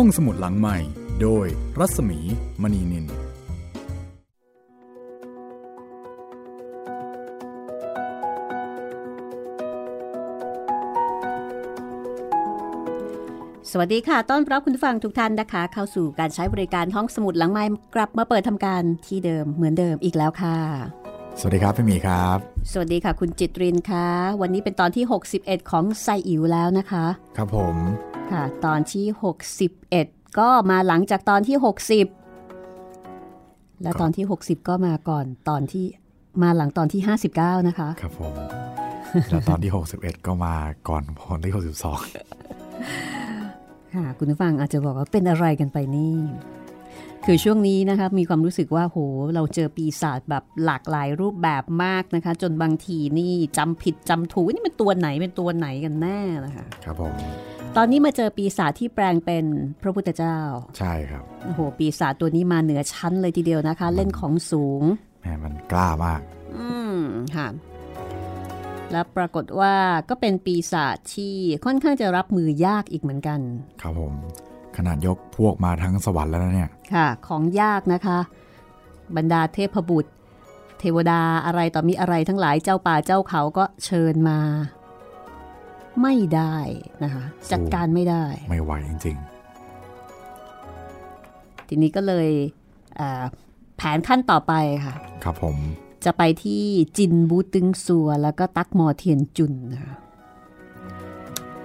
[0.00, 0.78] ห้องสมุดหลังใหม่
[1.22, 1.46] โดย
[1.78, 2.18] รัศมี
[2.62, 3.08] มณีนิน ส
[13.78, 20.56] วัสดีค่ะ ต้อนรับคุณผู้ฟังทุกท่านนะคะ เข้าสู่การใช้บริการห้องสมุดหลังไม้กลับมาเปิดทำการที่เดิมเหมือนเดิมอีกแล้วค่ะ
[21.40, 22.38] สวัสดีครับพี่หมีครับ
[22.72, 24.08] สวัสดีค่ะ คุณจิตรินค่ะ
[24.40, 25.04] วันนี้เป็นตอนที่
[25.36, 27.04] 61 ของไซอิ๋วแล้วนะคะ
[27.36, 27.76] ครับผม
[28.32, 29.04] ค่ะ ตอนที่
[29.72, 31.56] 61 ก็มาหลังจากตอนที่
[32.70, 35.86] 60 และตอนที่ 60 ก็มาก่อนตอนที่
[36.42, 37.00] มาหลังตอนที่
[37.34, 38.34] 59 นะคะ ครับผม
[39.30, 40.54] แล้วตอนที่ 61 ก็มา
[40.88, 41.58] ก่อนตอนที่ 62
[43.94, 46.16] ค่ะ คุณผู้ฟังอาจจะบอกว่าเป็นอะไรกันไปนี่
[47.28, 48.98] คือช่วงนี้นะคะมีความรู้สึกว่าโห
[49.34, 57.14] เราเจอปีศาจแบบหลากหลายรูปแบบมากนะคะ จนบางทีนี่จำผิดจำถูกว่านี่เป็นตัวไหนเป็นตัวไหนกันแน่นะคะ ครับผม
[57.76, 59.44] ตอนนี้มาเจอปีศาจที่แปลงเป็น
[59.82, 60.38] พระพุทธเจ้า
[60.78, 64.82] ใช่ครับโอ้โหปีศาจตัวนี้มาเหนือชั้นเลยทีเดียวนะคะ เล่นของสูง
[65.22, 66.20] แหมมันกล้ามาก
[66.56, 66.98] อืม
[67.36, 67.48] ค่ะ
[68.92, 69.74] แล้วปรากฏว่า
[70.08, 73.40] ก็เป็นปีศาจที่ค่อนข้างจะรับมือยากอีกเหมือนกัน
[73.82, 74.14] ครับผม
[74.78, 78.18] ขนาดยกพวกมาทั้งสวรรค์แล้วนะเนี่ย ค่ะ ของยากนะคะ
[79.16, 80.12] บรรดาเทพบุตร
[80.80, 84.38] เทวดาอะไรต่อมีอะไรทั้งหลายเจ้าป่าเจ้าเขาก็เชิญมา
[86.02, 86.56] ไม่ได้
[87.04, 89.18] นะคะ จัดการไม่ได้ ไม่ไหวจริง
[91.68, 92.28] ทีนี้ก็เลย
[92.96, 93.24] เอ่อ
[93.76, 94.52] แผนขั้นต่อไป
[94.84, 95.56] ค่ะๆครับผม
[96.04, 96.62] จะไปที่
[96.98, 99.94] จินบูตึงซัว แล้วก็ตักมอเทียนจุนนะคะ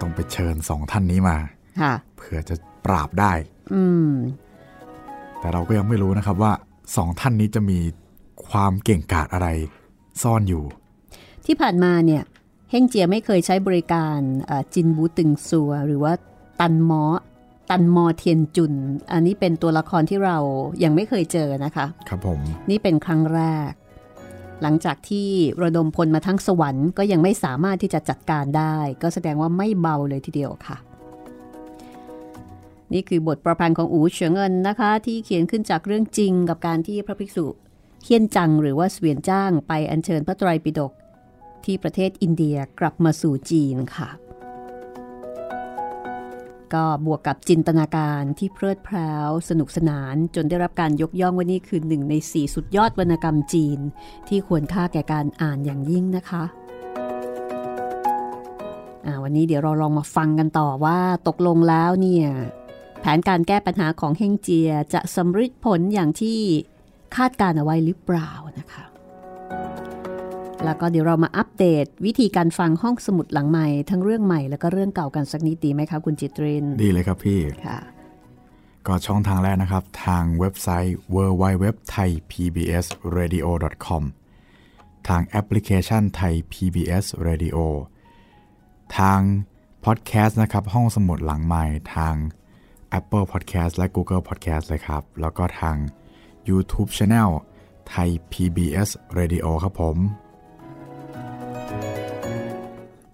[0.02, 1.38] ต้องไปเชิญสองท่านนี้มา
[1.82, 3.34] ค่ะ เพื่อจะ ปราบได้
[3.74, 4.12] อืม
[5.40, 6.54] แต่เราก็ยังไม่รู้นะครับว่า
[6.96, 7.80] สองท่านนี้จะมี
[8.48, 9.48] ความเก่งกาจอะไร
[10.22, 10.64] ซ่อนอยู่
[11.46, 12.24] ที่ผ่านมาเนี่ย
[12.70, 16.14] เฮงเจียไม่เคยใช้บริการเอ่อจินบูตึงซัว หรือว่า
[16.60, 17.04] ตันมอ
[17.70, 18.74] ตันมอเทียนจุน
[19.12, 20.38] อันนี้เป็นตัวละครที่เรา
[20.84, 23.72] ยังไม่เคยเจอนะคะ ครับผม นี่เป็นครั้งแรก
[24.62, 25.28] หลังจากที่
[25.64, 30.78] ระดมพลมาทั้งสวรรค์ก็ยังไม่สามารถที่จะจัดการได้ ก็แสดงว่าไม่เบาเลยทีเดียวค่ะ
[32.94, 37.46] นี่คือบทประพันธ์ของอูเฉิงเอินนะคะ ที่เขียนขึ้นจากเรื่องจริงกับการที่พระภิกษุ
[38.04, 40.92] เฮียนจังหรือว่าเสวียนจ้างไปอัญเชิญพระไตรปิฎก
[41.66, 44.10] ที่ประเทศอินเดียกลับมาสู่จีนค่ะ
[46.74, 49.14] ก็บวกกับจินตนาการที่เพลิดเพลา
[49.50, 53.80] สนุกสนานจนได้รับการยกย่องว่านี่คือหนึ่งในสี่สุดยอดวรรณกรรมจีน
[54.28, 56.44] ที่ควรค่าแก่การอ่านอย่างยิ่งนะคะ
[59.24, 62.28] วันนี้เดี๋ยวเราลองมาฟังกันต่อว่าตกลงแล้วเนี่ย
[63.02, 66.40] แผนการแก้ปัญหาของเฮงเจียจะสำเร็จผลอย่างที่
[67.16, 68.84] คาดการเอาไว้หรือเปล่านะคะ
[70.66, 77.80] แล้วก็เดี๋ยวเรามาอัปเดต วิธีการฟังห้องสมุดหลังใหม่ทั้งเรื่องใหม่แล้วก็เรื่องเก่ากันสักนิดดีไหมคะคุณจิตริน ดีเลยครับพี่ค่ะ
[78.88, 84.04] ก็ช่องทางแรกนะครับ ทางเว็บไซต์ www.thaipbsradio.com
[85.08, 87.58] ทางแอปพลิเคชันไทย PBS Radio
[88.98, 89.20] ทาง
[89.86, 92.16] พอดแคสต์นะครับ ห้องสมุดหลังใหม่ทาง
[93.00, 95.78] Apple Podcast และ Google Podcast เลยครับ แล้วก็ทาง
[96.50, 97.30] YouTube Channel
[97.90, 99.98] ไทย PBS Radio ครับผม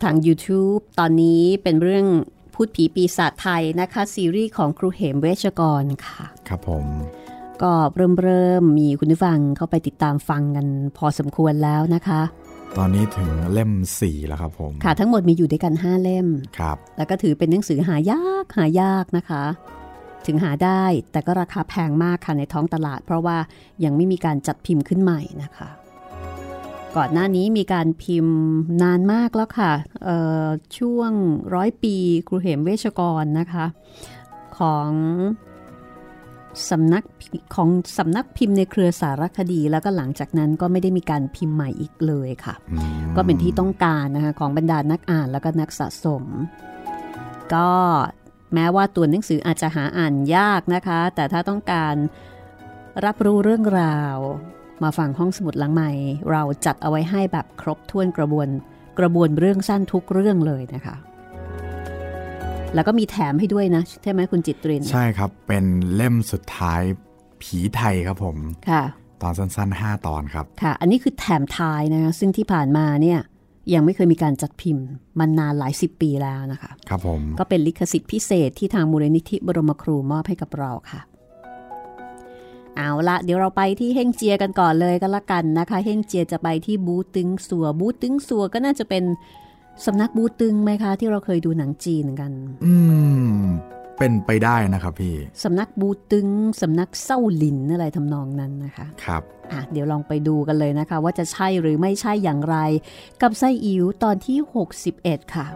[0.04, 2.06] ทาง YouTube ตอนนี้เป็นเรื่อง
[2.54, 6.86] พูดผีปีศาจไทยนะคะ ซีรีส์ของครูเหมเวชกรค่ะ ครับผม
[7.62, 10.68] ก็เริ่มเริ่มมีคุณผู้ฟังเข้าไปติดตามฟังกัน
[10.98, 12.22] พอสมควรแล้วนะคะ
[12.76, 19.44] ตอนนี้ถึงเล่ม 4 แล้วครับผม ค่ะ ทั้งหมดมีอยู่ด้วยกัน 5 เล่ม ครับ แล้วก็ถือเป็นหนังสือหายากหายากนะคะ
[20.26, 23.38] ถึงหาได้แต่ก็ราคาแพงมากค่ะในท้องตลาด เพราะว่า
[23.84, 25.70] ยังไม่มีการจัดพิมพ์ขึ้นใหม่นะคะ
[26.96, 28.38] ก่อนหน้านี้มีการพิมพ์
[28.82, 29.72] นานมากแล้วค่ะ
[30.04, 30.46] เอ่อ
[30.78, 31.12] ช่วง
[31.54, 31.96] ร้อยปี
[32.28, 33.66] ครูเหมเวชกรนะคะ
[34.60, 34.90] ของ
[36.72, 37.04] สำนัก
[37.56, 46.24] ของสำนักพิมพ์ในเครือสารคดี แล้วก็หลังจากนั้นก็ไม่ได้มีการพิมพ์ใหม่อีกเลยค่ะอืมก็เป็นที่ต้องการนะคะของบรรดานักอ่านแล้วก็นักสะสม
[47.54, 47.70] ก็
[48.54, 51.96] แม้ว่าตัวหนังสืออาจจะหาอ่านยากนะคะ แต่ถ้าต้องการ
[53.06, 54.18] รับรู้เรื่องราว
[54.84, 55.92] มาฟังห้องสมุดหลังใหม่
[56.32, 58.48] เราจัดเอาไว้ให้แบบครบถ้วนกระบวน
[59.00, 60.96] กระบวนเรื่องสั้นทุกเรื่องเลยนะคะ
[62.76, 65.66] แล้วก็มีแถมให้ด้วยนะ ใช่ไหมคุณจิตริน ใช่ครับ เป็น
[65.96, 66.82] เล่มสุดท้าย
[67.42, 68.38] ผีไทยครับผม
[68.70, 68.84] ค่ะ
[69.22, 73.20] ตอนสั้นๆ 5 ตอนครับ ค่ะ อันนี้คือแถมท้ายนะคะซึ่งที่ผ่านมาเนี่ย
[73.74, 74.86] ยังไม่เคยมีการจัดพิมพ์
[75.20, 81.02] มันนานหลายสิบปีแล้วนะคะ ครับผม ก็เป็นลิขสิทธิ์พิเศษที่ทางมูลนิธิบรมครูมอบให้กับเราค่ะ
[82.76, 89.04] เอาละเดี๋ยวเราไปที่เฮ่งเจียกันก่อนเลยก็แล้วกันนะคะ เฮ่งเจียจะไปที่บูตึงสัว บูตึงสัวก็น่าจะเป็น
[89.86, 92.32] สำนักบูตึงไหมคะ ที่เราเคยดูหนังจีนกัน
[92.66, 92.76] อื
[93.40, 93.42] ม
[93.98, 96.28] เป็นไปได้นะครับพี่ สำนักบูตึง
[96.62, 102.58] สำนักเศร้าหลินอะไรทำนองนั้นนะคะ ครับอะเดี๋ยวลองไปดูกันเลยนะคะ ว่าจะใช่หรือไม่ใช่อย่างไร
[103.22, 104.38] กับไส้อิ๋วตอนที่
[104.86, 105.48] 61 ค่ะ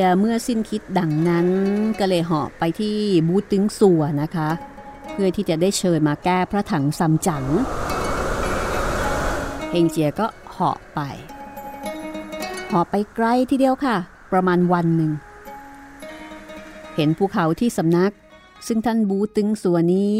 [0.00, 1.46] ยเมื่อสิ้นคิดดังนั้น
[1.98, 2.96] ก็เลยเหาะไปที่
[3.28, 4.48] บูตึงสัวนะคะ
[5.12, 7.44] เพื่อที่จะได้เชิญมาแก้พระถังซัมจั๋ง
[9.70, 11.00] เฮงเจียก็เหาะไป
[12.68, 13.96] เหาะไปไกลทีเดียวค่ะ
[14.32, 15.12] ประมาณวันหนึ่ง
[16.94, 18.12] เห็นภูเขาที่สำนัก
[18.66, 20.14] ซึ่งท่านบูตึงสัวนี้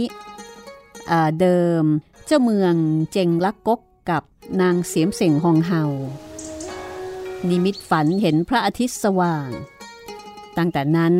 [1.41, 1.85] เดิม
[2.27, 2.75] เจ้าเมือง
[3.13, 3.81] เจงลักกก
[4.11, 4.23] กับ
[4.61, 5.83] นางเสียมเสงฮองเฮา
[7.49, 9.49] นิมิตฝันเห็นพระอาทิตย์สว่าง
[10.57, 11.15] ตั้งแต่นั้น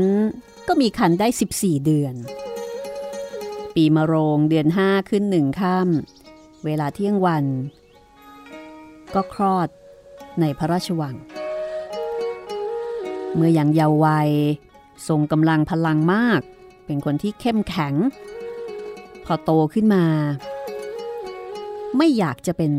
[0.69, 2.15] ก็มีคันได้ 14 เดือน
[3.75, 7.45] ปีมะโรงเดือน 5 ขึ้นหนึ่งค่ำเวลาเที่ยงวัน
[9.15, 9.69] ก็คลอด
[10.41, 11.17] ในพระราชวัง
[13.35, 14.31] เมื่ออยังเยาว์วัย
[15.09, 16.41] ทรงกำลังพลังมาก
[16.87, 17.95] เป็นคนที่เข้มแข็ง
[19.25, 20.05] พอโตขึ้นมา
[21.97, 22.73] ไม่อยากจะเป็น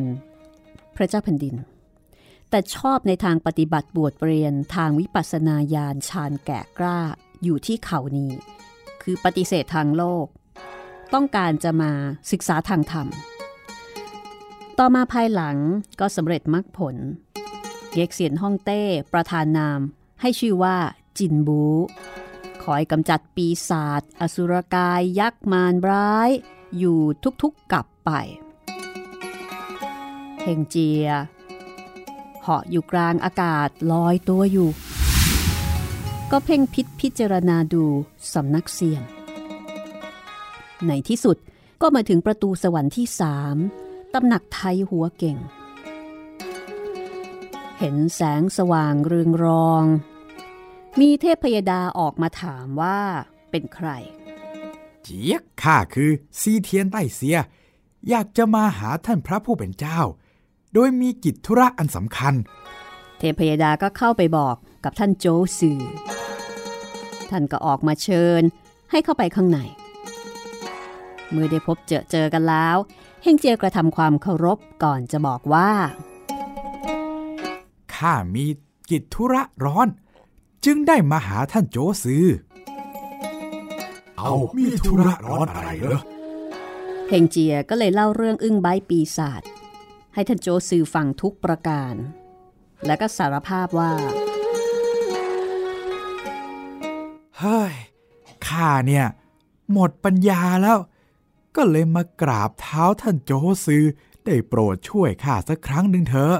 [0.95, 1.55] พระเจ้าแผ่นดิน
[2.51, 6.99] แต่ชอบในทางปฏิบัติบวชเรียนทางวิปัสสนาญาณชาญแก่กล้า
[7.43, 8.31] อยู่ที่เขานี้
[9.01, 10.25] คือปฏิเสธทางโลก
[11.13, 11.91] ต้องการจะมา
[12.31, 13.07] ศึกษาทางธรรม
[14.79, 15.57] ต่อมาภายหลัง
[15.99, 16.95] ก็สำเร็จมรรคผล
[17.93, 18.83] เยกเสียนฮ่องเต้
[19.13, 19.79] ประธานนาม
[20.21, 20.77] ให้ชื่อว่า
[21.17, 21.63] จินบู
[22.63, 26.29] คอยกำจัดปีศาจอสุรกายยักษ์มารร้าย
[26.77, 28.11] อยู่ทุกๆกกลับไป
[30.41, 31.07] เฮงเจีย
[32.41, 34.69] เหาะอยู่กลางอากาศลอยตัวอยู่
[36.31, 37.85] ก็เพ่งพิษพิจารณาดู
[38.33, 39.03] สำนักเซียน
[40.87, 41.37] ในที่สุด
[41.81, 43.57] ก็มาถึงประตูสวรรค์ที่สาม
[44.13, 45.37] ตำหนักไทยหัวเก่ง
[47.79, 49.83] เห็นแสงสว่างเรืองรอง
[50.99, 52.99] มีเทพพยดาออกมาถามว่า
[53.49, 53.89] เป็นใคร
[55.03, 57.37] เจียกข้าคือซีเทียนใต้เสีย
[58.09, 60.01] อยากจะมาหาท่านพระผู้เป็นเจ้า
[60.73, 62.33] โดยมีกิจธุระอันสำคัญ
[63.17, 65.25] เทพยดาก็เข้าไปบอกกับท่านโจ
[65.59, 65.79] ซือ
[67.29, 68.41] ท่านก็ออกมาเชิญ
[68.91, 69.59] ให้เข้าไปข้างใน
[71.31, 72.77] เมื่อได้พบเจอเจอกันแล้ว
[73.23, 75.71] เฮงเจียกระทำความเคารพก่อนจะบอกว่า
[77.95, 78.45] ข้ามี
[78.89, 79.87] กิจธุระร้อน
[80.65, 82.25] จึงได้มาหาท่านโจซือ
[84.17, 86.01] เอามีธุระร้อนอะไรเหรอ
[87.09, 89.41] เฮงเจียก็เลยเล่าเรื่องอึ้งใบปีศาจ
[90.13, 91.93] ให้ท่านโจซือฟังทุกประการ
[92.85, 93.91] และก็สารภาพว่า
[97.39, 97.73] เฮ้ย
[98.47, 99.05] ข้าเนี่ย
[99.71, 100.77] หมดปัญญาแล้ว
[101.55, 103.31] ก็เลยมากราบเท้าท่านโจ
[103.65, 103.83] ซือ
[104.25, 106.37] ได้โปรดช่วยข้าสักครั้งหนึ่งเถอะ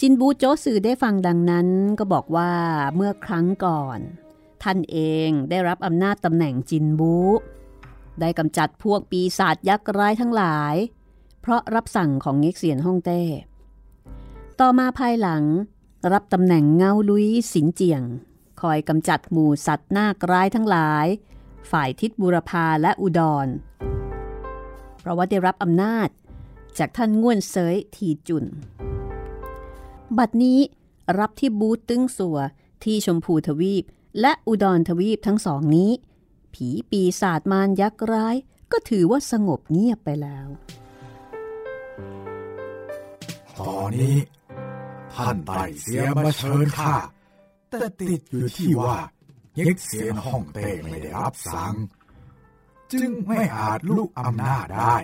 [0.00, 1.68] จินบูโจซือได้ฟังดังนั้น
[1.98, 2.52] ก็บอกว่า
[2.94, 3.98] เมื่อครั้งก่อน
[4.62, 7.14] ท่านเองได้รับอำนาจตำแหน่งจินบู
[8.20, 10.74] ได้กำจัดพวกปีศาจยักษ์ร้ายทั้งหลาย
[11.40, 13.22] เพราะรับสั่งของเง็กเซียนฮ่องเต้
[14.60, 15.42] ต่อมาภายหลัง
[16.12, 18.02] รับตำแหน่งเงาลุยสินเจียง
[18.60, 21.06] คอยกำจัดหมู่สัตว์หน้ากร้ายทั้งหลาย
[21.70, 23.48] ฝ่ายทิศบุรพาและอุดร
[25.00, 26.08] เพราะว่าได้รับอำนาจ
[26.78, 28.44] จากท่านง่วนเซยทีจุน
[30.18, 30.58] บัดนี้
[31.18, 32.38] รับที่บูตึงสัว
[32.84, 33.84] ที่ชมพูทวีป
[34.20, 35.90] และอุดรทวีปทั้งสองนี้
[36.54, 38.36] ผีปีศาจมารยักษ์ร้าย
[38.72, 40.48] ก็ถือว่าสงบเงียบไปแล้ว
[43.58, 44.18] ตอนนี้
[45.14, 46.94] ท่านไต่เสียมาเชิญข้า
[47.70, 48.96] แต่ติดอยู่ที่ว่า
[49.56, 51.74] เย็กเสียนห้องเต้ไม่ได้รับสั่ง
[52.92, 54.96] จึงไม่อาจลุกอำนาจได้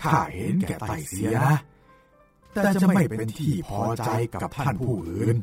[0.00, 1.56] ข้าเห็นแก่ไต่เสียนะ
[2.54, 5.36] แต่จะไม่เป็นที่พอใจกับท่านผู้อื่น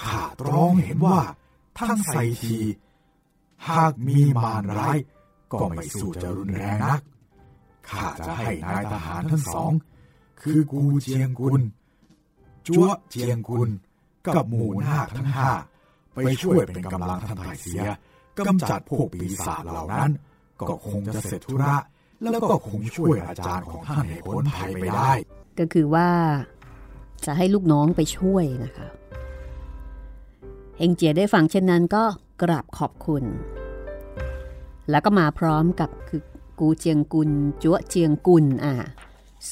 [0.00, 1.20] ข้าตรองเห็นว่า
[1.78, 2.56] ทั้งไซที
[3.68, 4.98] หากมีมารร้าย
[5.52, 7.00] ก็ไม่สู้จะรุนแรงนัก
[7.88, 9.72] ข้าจะให้นายทหารทั้งสอง
[10.42, 11.62] คือกูเจียงกุล
[12.66, 13.68] จัวเจียงกุล
[14.36, 15.50] กับหมู่นาคทั้งห้า
[16.14, 17.80] ไปช่วยเป็นกำลังท่านไตเสีย
[18.38, 20.10] กำจัดพวกปีศาจเหล่านั้น
[20.68, 21.76] ก็คงจะเสร็จธุระ
[22.22, 25.12] แล้วก็คงช่วยอาจารย์ของท่านให้พ้นภัยไปได้
[25.58, 26.08] ก็คือว่า
[27.24, 28.88] จะให้ลูกน้องไปช่วยนะคะ
[30.78, 32.04] เฮงเจียได้ฟังเช่นนั้นก็
[32.42, 33.24] กราบขอบคุณ
[34.90, 36.22] แล้วก็มาพร้อมกับคือ
[36.60, 37.30] กูเจียงกุล
[37.62, 38.74] จัวเจียงกุลอะ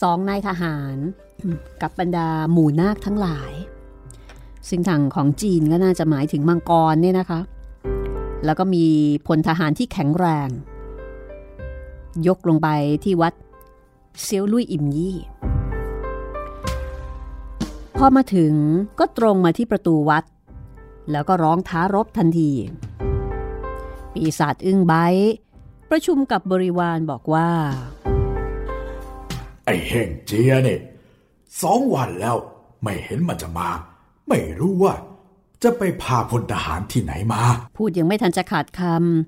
[0.01, 0.97] สองนายทหาร
[1.83, 3.53] กับบรรดาหมู่นาคทั้งหลาย
[4.69, 7.41] ซึ่งทางของจีนก็น่าจะหมายถึงมังกรเนี่ยนะคะ
[8.45, 8.87] แล้วก็มี
[9.27, 10.49] พลทหารที่แข็งแรง
[12.27, 12.69] ยกลงไป
[13.05, 13.35] ที่วัด
[14.23, 15.17] เซียวลุยอิมยี่
[17.97, 18.53] พอมาถึง
[18.99, 20.25] ก็ตรงมาที่ประตูวัด
[21.11, 22.53] แล้วก็ร้องท้ารบทันที
[24.15, 24.95] ปีศาจอึ้งไบ
[25.91, 27.49] ประชุมกับบริวารบอกว่า
[29.65, 30.81] ไอ้เฮงเจียเนี่ย
[31.63, 32.37] สองวันแล้ว
[32.83, 33.69] ไม่เห็นมันจะมา
[34.29, 34.95] ไม่รู้ว่า
[35.63, 37.43] จะไปพาพลทหารที่ไหนมา
[37.77, 38.81] พูดยังไม่ทันจะขาดค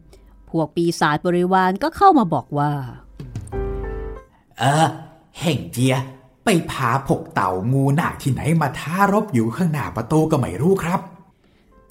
[0.02, 2.72] ำพวกปีศาจบริวารก็เข้ามาบอกว่า
[4.58, 4.86] เออ
[5.38, 5.96] เฮงเจีย
[6.44, 11.00] ไปพาพกเต่างูหนักที่ไหนมาท้ารบอยู่ข้างหน้าประตูก็ไม่รู้ครับ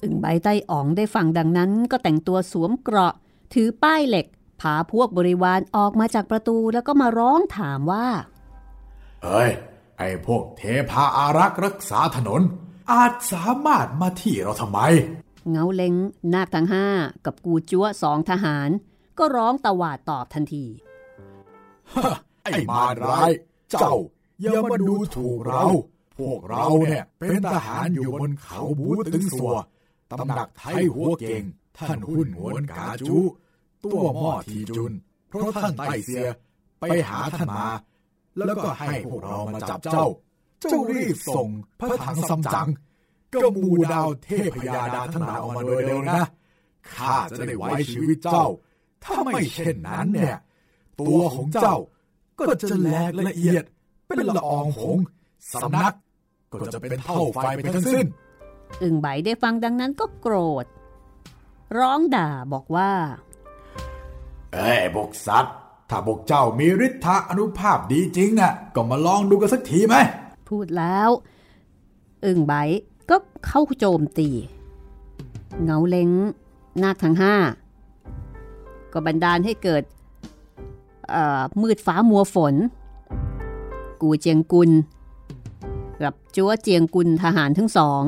[0.02, 3.14] อึ่งใบใต้อ๋องได้ฟังดังนั้นก็แต่งตัวสวมเกราะ
[3.52, 4.26] ถือป้ายเหล็ก
[4.60, 8.06] พาพวกบริวารออกมาจากประตูแล้วก็มาร้องถามว่า
[9.22, 9.50] เอ้ย
[9.98, 12.40] ไอ้พวกเทพาอารักษ์รักษาถนน
[12.92, 14.80] อาจสามารถมาที่เราทำไม
[15.50, 15.94] เงาเล้ง
[16.34, 16.86] นาคทั้งห้า
[17.24, 18.68] กับกูจั้วสองทหาร
[19.18, 20.64] ก็ร้องตวาดตอบทันที
[22.44, 23.30] ไอ้มารร้าย
[23.70, 23.94] เจ้า
[24.40, 25.64] อย่ามาดูถูกเรา
[26.18, 29.54] พวกเราเนี่ยเป็นทหารอยู่บนเขาบูตึงสัว
[30.10, 31.44] ตำหนักไทยหัวเก่ง
[31.78, 33.16] ท่านหุ่นหวนกาจู
[33.84, 34.92] ตัวหม้อทีจุน
[35.28, 36.26] เพราะท่านไต้เสีย
[36.80, 37.68] ไปหาท่านมา
[38.36, 40.06] แล้วก็ให้พวกเรามาจับเจ้า
[40.60, 41.48] เจ้ารีบส่ง
[41.80, 42.68] พระถังซัมจั๋ง
[43.34, 46.20] ก็มูดาวเทพยาดาทั้งหลายออกมาโดยเร็วนะ
[46.92, 48.46] ข้าจะได้ไว้ชีวิตเจ้า
[49.04, 50.36] ถ้าไม่เช่นนั้นเนี่ย
[51.00, 51.76] ตัวของเจ้า
[52.38, 53.64] ก็จะแหลกละเอียด
[54.06, 54.98] เป็นละอองหง
[55.52, 55.94] สำนัก
[56.52, 58.06] ก็จะเป็นเท่าไฟไปทั้งสิ้น
[58.82, 60.66] อึ่งใบได้ฟังดังนั้นก็โกรธ
[61.78, 62.90] ร้องด่าบอกว่า
[64.52, 65.56] เอ้ยบกสัตว์
[65.90, 69.96] ถ้าบกเจ้ามีฤทธาอนุภาพดีจริงน่ะ ก็มาลองดูกันสักทีไหม
[70.48, 71.10] พูดแล้ว
[72.24, 72.54] อึ่งใบ
[73.10, 74.28] ก็เข้าโจมตี
[75.62, 76.10] เงาเล้ง
[76.82, 77.34] นาคทั้งห้า
[78.92, 79.82] ก็บันดาลให้เกิด
[81.10, 82.54] เอ่อมืดฟ้ามัวฝน
[84.02, 84.70] กูเจียงกุล
[86.02, 88.02] กับจัวเจียงกุลทหารทั้งสอง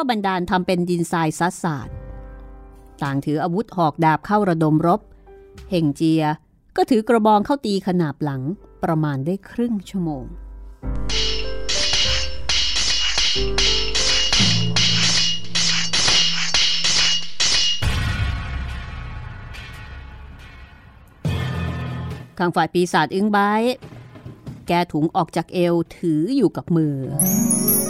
[0.00, 1.88] ก็บันดาลทำเป็นดินทรายซัดสาด
[3.02, 5.00] ต่างถืออาวุธหอกดาบเข้าระดมรบ
[5.70, 6.24] เห่งเจีย
[6.76, 8.42] ก็ถือกระบองเข้าตีขนาบหลัง
[8.84, 10.24] ประมาณได้ครึ่งชั่วโมง
[22.38, 23.38] ข้างฝ่ายปีศาจอึ้งไบ
[24.68, 26.96] แกถุงออกจากเอวถืออยู่กับมือ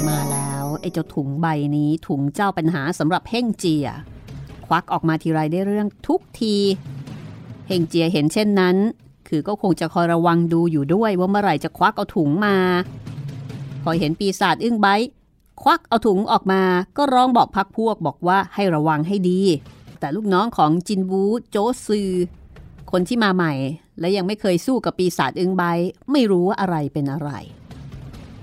[0.07, 0.08] ม
[0.81, 1.47] ไอ้เจ้าถุงใบ
[1.77, 3.87] นี้ถุงเจ้าปัญหาสำหรับเฮ่งเจีย
[4.67, 6.57] ควักออกมาทีไรได้เรื่องทุกที
[7.69, 8.77] เฮงเจียเห็นเช่นนั้น
[9.29, 12.57] คือก็คงจะคอยระวังดูอยู่ด้วยว่าเมื่อไหร่จะควักเอาถุงมา
[13.83, 14.89] พอเห็นปีศาจอึ้งไบ
[15.63, 16.63] ควักเอาถุงออกมา
[16.97, 19.41] ก็ร้องบอกพักพวกบอกว่าให้ระวังให้ดี
[20.01, 21.57] แต่ลูกน้องของจินวูโจ
[21.87, 22.11] ซือ
[22.91, 23.53] คนที่มาใหม่
[24.01, 25.65] และยังไม่เคยสู้กับปีศาจอึ้งไบ
[26.13, 27.31] ไม่รู้ว่าอะไรเป็นอะไร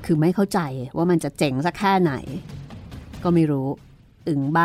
[0.05, 0.59] คือไม่เข้าใจ
[0.97, 2.13] ว่ามันจะเจ๋งสักแค่ไหน
[3.23, 3.67] ก็ไม่รู้
[4.27, 4.59] อึ่งไบ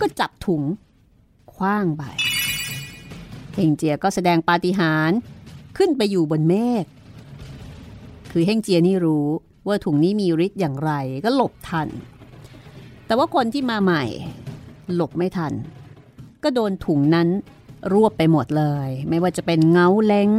[0.00, 0.62] ก็จับถุง
[1.54, 2.02] คว้างไป
[3.54, 5.18] เฮงเจียก็แสดงปาฏิหาริย์
[5.76, 6.84] ขึ้นไปอยู่บนเมฆ
[8.32, 9.26] คือเฮงเจียนี่รู้
[9.66, 10.92] ว่าถุงนี้มีฤทธิ์อย่างไร
[11.24, 11.88] ก็หลบทัน
[13.06, 14.04] แต่ว่าคนที่มาใหม่
[14.94, 15.52] หลบไม่ทัน
[16.42, 17.28] ก็โดนถุงนั้น
[17.92, 20.30] รวบไปหมดเลย ไม่ว่าจะเป็นเงาเล้ง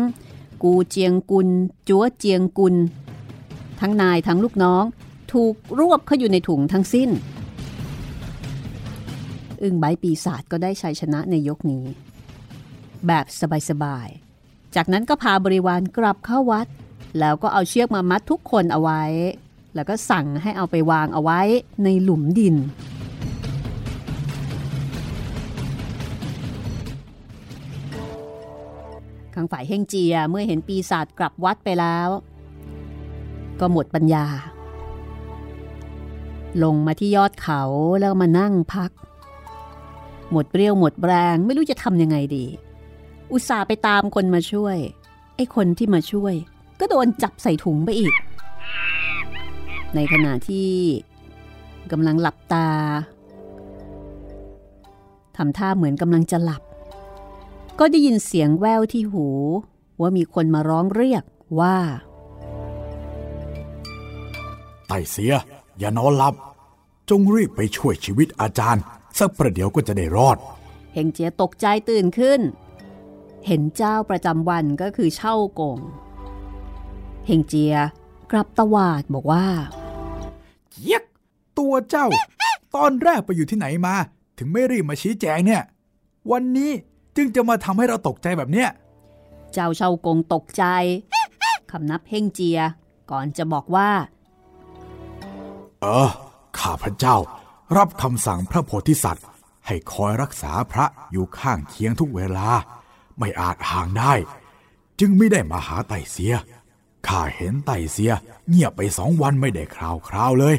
[0.63, 1.48] กูเจียงกุล
[1.89, 2.75] จัวเจียงกุล
[3.82, 4.84] ทั้งนายทั้งลูกน้อง
[5.34, 7.10] ถูกรวบเข้าอยู่ในถุงทั้งสิ้น
[9.62, 11.86] อึ้งใบปีศาจก็ได้ชัยชนะในยกนี้
[13.08, 13.25] แบบ
[13.70, 16.67] สบายๆ จากนั้นก็พาบริวารกลับเข้าวัด
[17.20, 19.03] แล้วก็เอาเชือกมามัดทุกคนเอาไว้
[19.75, 21.41] แล้วก็สั่งให้เอาไปวางเอาไว้
[21.84, 22.55] ในหลุมดิน
[29.34, 32.10] ข้างฝ่ายเฮงเจียเมื่อเห็นปีศาจกลับวัดไปแล้ว
[33.60, 34.26] ก็หมดปัญญา
[36.64, 37.62] ลงมาที่ยอดเขา
[38.00, 38.92] แล้วมานั่งพัก
[40.32, 42.46] หมดเปรี้ยวหมดแรงไม่รู้จะทำยังไงดี
[43.32, 44.78] อุตส่าห์ไปตามคนมาช่วย
[45.36, 46.34] ไอ้คนที่มาช่วย
[46.80, 48.14] ก็โดนจับใส่ถุงไปอีก
[49.96, 50.70] ในขณะที่
[51.92, 52.68] กำลังหลับตา
[55.38, 56.62] ทำท่าเหมือนกำลังจะหลับ
[57.80, 59.28] ก็ได้ยินเสียงแววที่หู
[60.02, 61.24] ว่ามีคนมาร้องเรียก
[61.60, 61.78] ว่า
[64.88, 65.34] ไต่เสีย
[65.77, 66.34] อย่านอนหลับ
[67.10, 68.84] จงรีบไปช่วยชีวิตอาจารย์
[69.20, 70.38] สักประเดี๋ยวก็จะได้รอด
[70.94, 72.42] เฮงเจียตกใจตื่นขึ้น
[73.48, 75.80] เห็นเจ้าประจำวันก็คือเช่ากง
[77.27, 77.75] เฮงเจีย
[78.32, 79.46] กลับตวาดบอกว่า
[80.72, 81.04] เจี๊ยก
[81.60, 82.08] ตัวเจ้า
[82.75, 83.96] ตอนแรกไปอยู่ที่ไหนมา
[84.38, 85.63] ถึงไม่รีบมาชี้แจงเนี่ย
[86.32, 86.72] วันนี้
[87.15, 88.70] จึงจะมาทำให้เราตกใจแบบเนี้ย
[89.54, 90.63] เจ้าเช่ากงตกใจ
[91.72, 92.60] คำนับเฮงเจีย
[93.12, 93.89] ก่อนจะบอกว่า
[95.82, 96.10] เออ
[96.60, 97.17] ข้าพระเจ้า
[97.77, 99.25] รับคำสั่งพระโพธิสัตว์
[99.67, 102.48] ให้คอยรักษาพระอยู่ข้างเคียงทุกเวลา
[103.20, 104.13] ไม่อาจห่างได้
[105.00, 106.34] จึงไม่ได้มาหาไต่เสีย
[107.08, 108.12] ข้าเห็นไต่เสีย
[108.48, 110.55] เงียบไปสองวันไม่ได้คราวคราวเลย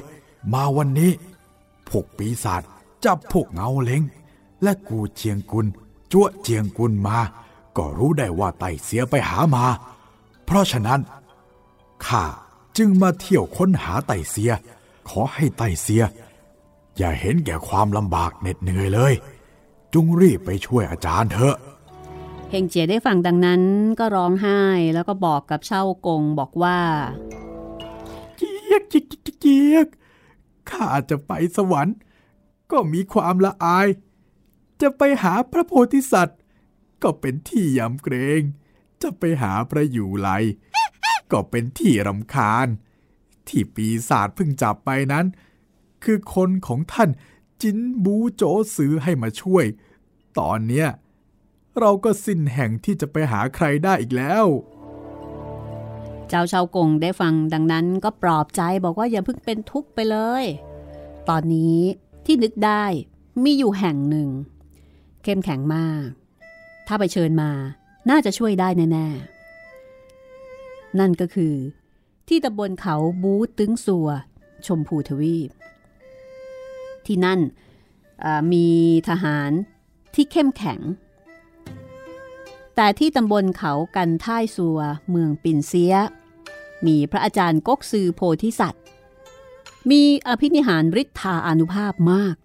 [0.52, 1.12] มาวันนี้
[1.88, 2.62] พวกปีศาจ
[3.04, 4.02] จับพวกเงาเล้ง
[4.62, 5.66] และกูเชียงกุล
[6.12, 7.18] จั่วเจียงกุลมา
[7.76, 9.64] ก็รู้ได้ว่าไต่เสียไปหามา
[10.44, 11.00] เพราะฉะนั้น
[12.06, 12.24] ข้า
[12.76, 14.50] จึงมาเที่ยวค้นหาไต่เสีย
[15.08, 16.02] ขอให้ไต่เสีย
[16.96, 19.14] อย่าเห็นแก่ความลำบากเหน็ดเหนื่อยเลย
[19.94, 21.56] จงรีบไปช่วยอาจารย์เถอะ
[22.50, 23.62] เฮงเจียได้ฟังดังนั้น
[23.98, 24.60] ก็ร้องไห้
[24.94, 26.78] แล้วก็บอกกับเช่ากงบอกว่า
[28.36, 29.86] เจียกเจียกเจียกเจียก
[30.70, 31.96] ข้าจะไปสวรรค์
[32.70, 33.88] ก็มีความละอาย
[34.80, 36.38] จะไปหาพระโพธิสัตว์
[37.02, 38.42] ก็เป็นที่ยำเกรง
[39.02, 40.28] จะไปหาพระอยู่ไล
[41.32, 42.68] ก็เป็นที่รำคาญ
[43.48, 45.26] ที่ปีศาจเพิ่งจับไปนั้น
[46.04, 47.10] คือคนของท่าน
[47.62, 48.42] จินบูโจ
[48.76, 49.64] ซื้อให้มาช่วย
[50.38, 50.88] ตอนเนี้ย
[51.78, 54.46] เราก็สิ้นแห่งที่จะไปหาใครได้อีกแล้ว
[56.28, 60.44] เจ้าช่ากงได้ฟังดังนั้นก็ปลอบใจบอกว่าอย่าเพิ่งเป็นทุกข์ไปเลย
[61.28, 61.80] ตอนนี้
[62.26, 62.84] ที่นึกได้
[63.44, 64.28] มีอยู่แห่งหนึ่ง
[65.22, 66.06] เข้มแข็งมาก
[66.86, 67.50] ถ้าไปเชิญมา
[68.10, 69.08] น่าจะช่วยได้แน่
[70.22, 71.54] ๆ นั่นก็คือ
[72.28, 74.08] ที่ตำบลเขาบูตึงสัว
[74.66, 75.50] ชมพูทวีป
[77.06, 77.40] ที่นั่น
[78.52, 78.68] มี
[79.08, 79.50] ทหาร
[80.14, 80.80] ที่เข้มแข็ง
[82.76, 84.78] แต่ที่ตำบลเขากันท่ายสัว
[85.10, 85.94] เมืองปินเซีย
[86.86, 88.84] มีพระอาจารย์ก๊กซือโพธิสัตว์
[89.90, 92.36] มีอภินิหารฤทธาอนุภาพมาก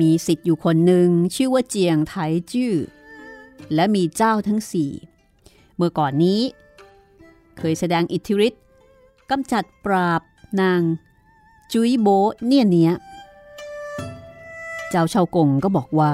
[0.00, 2.14] มีสิทธิ์อยู่คนหนึ่งชื่อว่าเจียงไถ
[2.52, 2.74] จื้อ
[3.74, 4.90] และมีเจ้าทั้งสี่
[5.76, 6.40] เมื่อก่อนนี้
[7.58, 8.62] เคยแสดงอิทธิฤทธิ์
[9.30, 10.22] กำจัดปราบ
[10.60, 10.80] นาง
[11.72, 12.08] จุยโบ
[12.46, 12.94] เนี่ยเนี้ย
[14.90, 16.12] เจ้าเชากงก็บอกว่า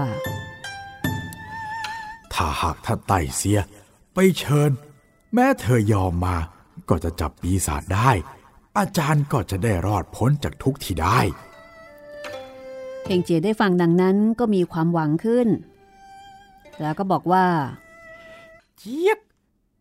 [2.33, 3.59] ถ้าหากท่านไต่เสีย
[4.15, 4.71] ไปเชิญ
[5.35, 6.37] แม้เธอยอมมา
[6.89, 8.11] ก็จะจับปีศาจได้
[8.79, 11.19] อาจารย์ก็จะได้รอดพ้นจากทุกข์ที่ได้
[13.05, 15.49] เฮงเจียได้ฟังดังนั้นก็มีความหวังขึ้น
[16.81, 17.47] แล้วก็บอกว่า
[18.79, 19.19] เจี๊ยบ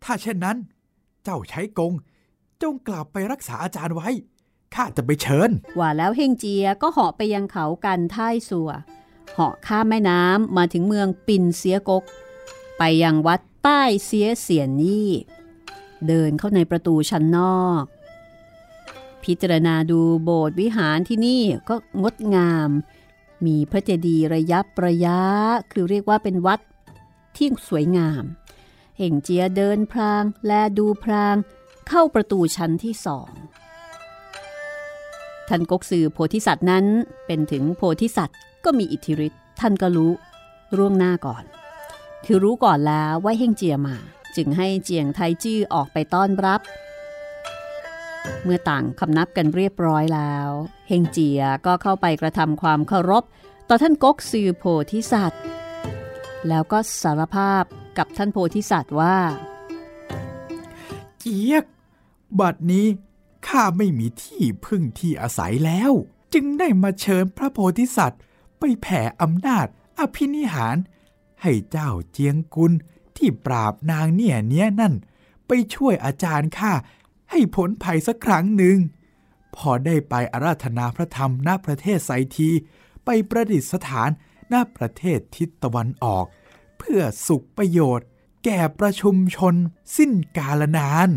[0.03, 0.57] ถ้าเช่นนั้น
[1.23, 1.93] เจ้าใช้กง
[2.63, 4.09] จงกลับไปรักษาอาจารย์ไว้
[4.75, 5.49] ข้าจะไปเชิญ
[5.79, 8.71] ว่าแล้วเฮงเจียก็เหาะไปยังเขากันท่ายสัว
[9.33, 12.03] เหาะข้ามแม่น้ำมาถึงเมืองปินเสียกก
[12.77, 15.11] ไปยังวัดใต้เสียเสียนยี่
[16.07, 17.83] เดินเข้าในประตูชั้นนอก
[19.23, 22.69] พิจารณาดูโบสถ์วิหารที่นี่ก็งดงาม
[23.45, 25.19] มีพระเจดีย์ระยับระยะ
[25.71, 26.59] คือเรียกว่าเป็นวัด
[27.35, 28.23] ที่สวยงาม
[28.97, 31.35] เห่งเจียเดินพราง แลดูพราง
[31.89, 33.29] เข้าประตูชั้นที่สอง
[35.49, 36.85] ท่านกกสือโพธิสัตว์นั้น
[37.25, 40.11] เป็นถึงโพธิสัตว์ก็มีอิทธิฤทธิ์ท่านก็รู้
[40.77, 41.43] ร่วงหน้าก่อน
[42.25, 43.97] คือรู้ก่อนแล้วว่าเฮงเจียมา
[44.35, 46.61] จึงให้เจียงไทจื้อออกไปต้อนรับ
[48.43, 50.49] เมื่อต่างคำนับกันเรียบร้อยแล้ว
[50.87, 53.23] เฮงเจียก็เข้าไปกระทำความเคารพ
[53.69, 55.41] ต่อท่านกกซือโพธิสัตว์
[56.49, 57.63] แล้วก็สารภาพ
[57.97, 59.17] กับท่านโพธิสัตว์ว่า
[61.19, 61.57] เจีย
[62.39, 62.87] บัดนี้
[63.47, 65.91] ข้าไม่มีที่พึ่งที่อาศัยแล้ว
[66.33, 68.21] จึงได้มาเชิญพระโพธิสัตว์
[68.59, 69.67] ไปแผ่อำนาจ
[69.99, 70.77] อภินิหาร
[71.41, 72.73] ให้เจ้าเจียงกุล
[73.17, 74.93] ที่ปราบนางเนี่ยเนี้ยนั่น
[75.47, 76.73] ไปช่วยอาจารย์ข้า
[77.29, 78.77] ให้พ้นภัยสักครั้งหนึ่ง
[79.55, 82.49] พอได้ไปอาราธนาพระธรรมณประเทศไซที
[83.05, 84.09] ไปประดิษฐาน
[84.53, 86.25] ณประเทศทิศตะวันออก
[86.77, 88.07] เพื่อสุขประโยชน์
[88.45, 89.55] แก่ประชุมชน
[89.97, 91.09] สิ้นกาลนาน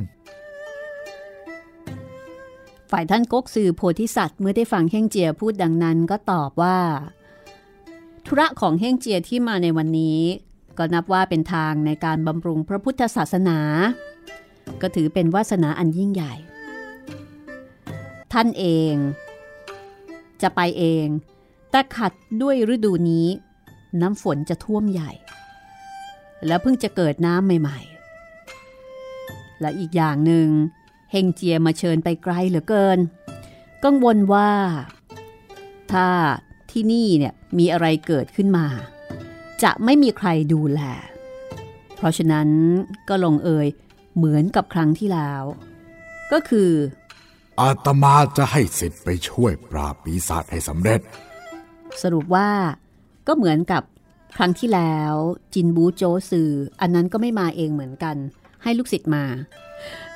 [2.91, 6.79] ฝ่ายท่านก๊กซือโพธิสัตว์เมื่อได้ฟังเฮ่งเจียพูดดังนั้นก็ตอบว่า
[8.27, 10.21] ธุระของเฮ่งเจียที่มาในวันนี้
[10.79, 13.59] ก็นับว่าเป็นทางในการบำรุงพระพุทธศาสนา
[14.81, 16.35] ก็ถือเป็นวาสนาอันยิ่งใหญ่
[18.33, 18.95] ท่านเอง
[20.43, 21.07] จะไปเอง
[21.71, 23.27] แต่ขัดด้วยฤดูนี้
[24.01, 25.13] น้ำฝนจะท่วมใหญ่
[26.47, 27.81] แล้วเพิ่งจะเกิดน้ำใหม่
[28.71, 30.49] ๆ และอีกอย่างหนึ่ง
[31.17, 32.99] ฮงเจียมาเชิญไปไกลเหลือเกิน
[33.85, 34.51] กังวลว่า
[35.93, 36.09] ถ้า
[36.71, 38.67] ที่นี่เนี่ยมีอะไรเกิดขึ้นมา
[39.63, 40.81] จะไม่มีใครดูแล
[41.97, 42.49] เพราะฉะนั้น
[43.09, 43.67] ก็ลงเอย
[44.17, 45.43] เหมือนกับครั้งที่แล้ว
[46.33, 46.71] ก็คือ
[47.61, 51.01] อาตมาจะให้สิทธิ์ไปช่วยปราบปีศาจให้สำเร็จ
[52.03, 52.49] สรุปว่า
[53.27, 53.83] ก็เหมือนกับ
[54.37, 55.15] ครั้งที่แล้ว
[55.55, 56.51] จินบูโจซือ
[56.81, 58.17] อันนั้นก็ไม่มาเองเหมือนกัน
[58.63, 59.25] ให้ลูกศิษย์มา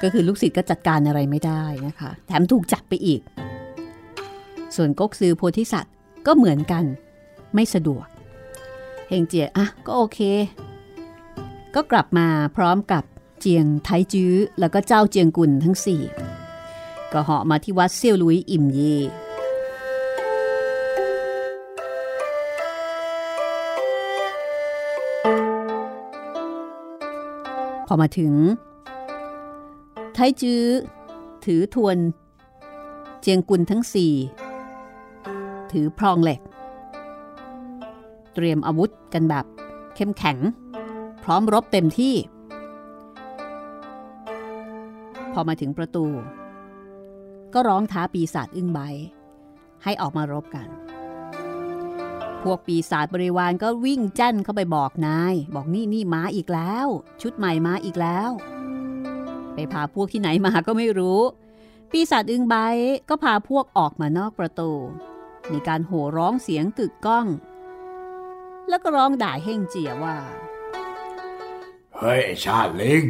[0.03, 3.21] ก็คือลูกศิษย์ก็จัดการอะไรไม่ได้นะคะ แถมถูกจับไปอีก
[4.77, 5.95] ส่วนก๊กซือโพธิสัตว์
[6.27, 6.85] ก็เหมือนกัน
[7.55, 8.07] ไม่สะดวก
[9.09, 10.19] เฮงเจียอะก็โอเค
[11.75, 13.05] ก็กลับมาพร้อมกับ
[13.41, 16.03] เจียงไทจื้อ แล้วก็เจ้าเจียงกุนทั้งสี่
[17.13, 18.97] ก็เหาะมาที่วัดเซี่ยวลุยอิ่มเย่
[27.87, 28.33] พอมาถึง
[30.23, 30.65] ไทจื้อ
[31.45, 31.99] ถือทวน
[33.21, 34.15] เจียงกุนทั้งสี่
[35.73, 36.41] ถือพรองเหล็ก
[38.35, 39.45] เตรียมอาวุธกันแบบ
[39.95, 40.39] เข้มแข็ง
[41.25, 42.15] พร้อมรบเต็มที่
[45.33, 46.07] พอมาถึงประตู
[47.55, 48.81] ก็ร้องท้าปีศาจอึ้งใบ
[49.85, 50.69] ให้ออกมารบกัน
[52.43, 56.87] พวกปีศาจบริวารก็วิ่งแจ้นเข้าไปบอกนาย บอกนี่นี่มาอีกแล้ว
[57.23, 58.31] ชุดใหม่มาอีกแล้ว
[59.73, 61.21] พาพวกที่ไหนมาก็ไม่รู้
[61.91, 62.57] ปีศาจอึ้งใบ
[63.09, 64.73] ก็พาพวกออกมานอกประตู
[65.53, 67.27] มีการโห่ร้องเสียงกึกก้อง
[68.69, 70.17] แล้วก็ร้องด่าเฮ่งเจียว่า
[71.97, 73.03] เฮ้ยไอ้ชาติลิง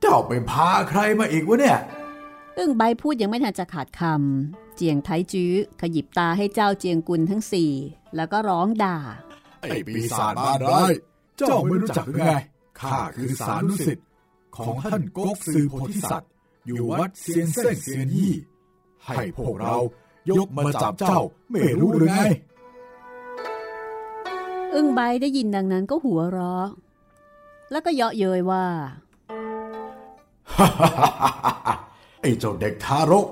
[0.00, 1.78] เจ้าไปพาใครมาอีกวะเนี่ย
[2.58, 7.72] อึ้งใบพูดยังไม่ทันจะขาดคำเจียงไทจื้อขยิบตาให้เจ้าเจียงกุลทั้งสี่
[8.16, 8.98] แล้วก็ร้องด่า
[9.60, 10.92] ไอ้ปีศาจมารร้าย
[11.38, 12.32] เจ้าไม่รู้จักหรือไง
[12.80, 14.06] ข้าคือสานุสิทธิ์
[14.56, 16.30] ของท่านก๊กซือโพธิสัตว์
[16.66, 18.34] อยู่วัดเซียนเซ่งเซียนยี่
[19.04, 19.76] ให้พวกเรา
[20.30, 22.22] ยกมาจับเจ้าไม่รู้หรือไง
[24.74, 26.68] อึ้งใบได้ยินดังนั้นก็หัวเราะ
[27.70, 28.66] แล้วก็เยาะเย้ยว่า
[32.20, 33.26] ไอ้เจ้าเด็กทารก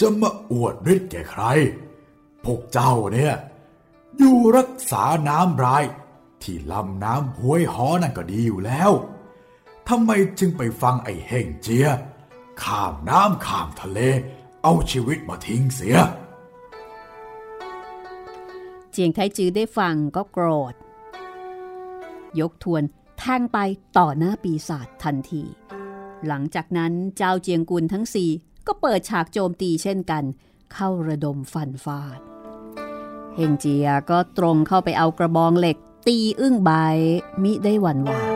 [0.00, 1.44] จะมาอวดฤทธิ์แก่ใคร
[2.44, 3.34] พวกเจ้าเนี่ย
[4.18, 5.84] อยู่รักษาน้ำราย
[6.42, 8.90] ที่ลำน้ำห้วยหอนั่นก็ดีอยู่แล้ว
[9.88, 11.88] ทำไมจึงไปฟังไอ้เฮงเจีย
[12.62, 14.00] ข้ามน้ำข้ามทะเล
[14.62, 15.96] เอาชีวิตมาทิ้งเสีย
[18.90, 20.74] เจียงไทจื้อได้ฟังก็โกรธ
[22.40, 22.82] ยกทวน
[23.18, 23.58] แทงไป
[23.98, 25.42] ต่อหน้าปีศาจทันที
[26.26, 28.30] หลังจากนั้นเจ้าเจียงกุลทั้งสี่
[28.66, 30.24] ก็เปิดฉากโจมตีเช่นกัน
[30.72, 32.20] เข้าระดมฟันฟาด
[33.34, 36.70] เฮงเจียก็ตรงเข้าไปเอากระบองเหล็กตีอึ้งใบ
[37.42, 38.35] มิได้หวั่นหวทั้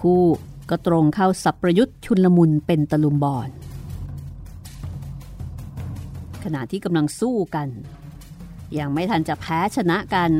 [0.00, 0.24] คู่
[0.70, 3.48] ก็ตรงเข้าสับประยุทธ์ชุนลมุนเป็นตะลุมบอล
[6.44, 7.68] ขณะที่กำลังสู้กัน
[8.78, 10.30] ยังไม่ทันจะแพ้ชนะกัน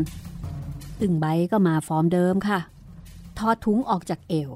[1.00, 2.60] อึ่งใบก็มาฟอร์มเดิมค่ะ
[3.38, 4.50] ทอดทุ้งออกจากเอว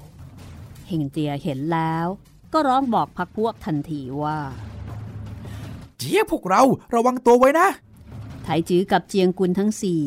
[0.89, 2.07] เฮงเจียเห็นแล้ว
[2.53, 4.39] ก็ร้องบอกพักพวกทันทีว่า
[5.97, 6.63] เจียพวกเรา
[6.95, 7.69] ระวังตัวไว้นะ
[8.43, 10.01] ไถจื้อกับเจียงกุลทั้งสี่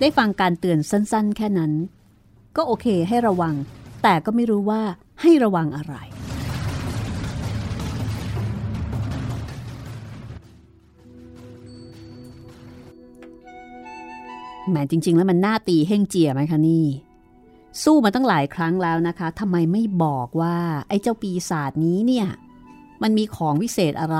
[0.00, 1.72] ได้ฟังการเตือนสั้นๆ แค่นั้น
[2.56, 3.54] ก็โอเคให้ระวัง
[4.08, 4.82] แต่ก็ไม่รู้ว่า
[5.20, 5.94] ให้ระวังอะไร
[14.68, 16.86] แหมจริง ๆ แล้วมันน่าตีเฮ่งเจียไหมคะนี่
[17.82, 20.56] สู้มาตั้งหลายครั้งแล้วนะคะทำไมไม่บอกว่า
[20.88, 22.26] ไอ้เจ้าปีศาจนี้เนี่ย
[23.02, 24.18] มันมีของวิเศษอะไร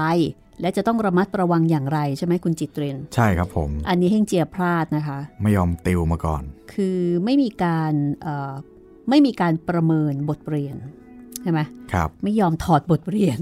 [0.61, 8.53] และจะต้องระมัดระวังอย่างไรใช่ไหมคุณจิตเรนใช่ครับผม อันนี้เฮ่งเจียพลาดนะคะ ไม่ยอมติวมาก่อน คือไม่มีการเอ่อ
[9.09, 10.77] ไม่มีการประเมินบทเรียน
[11.43, 11.61] ใช่ไหม
[11.93, 13.39] ครับไม่ยอมถอดบทเรียน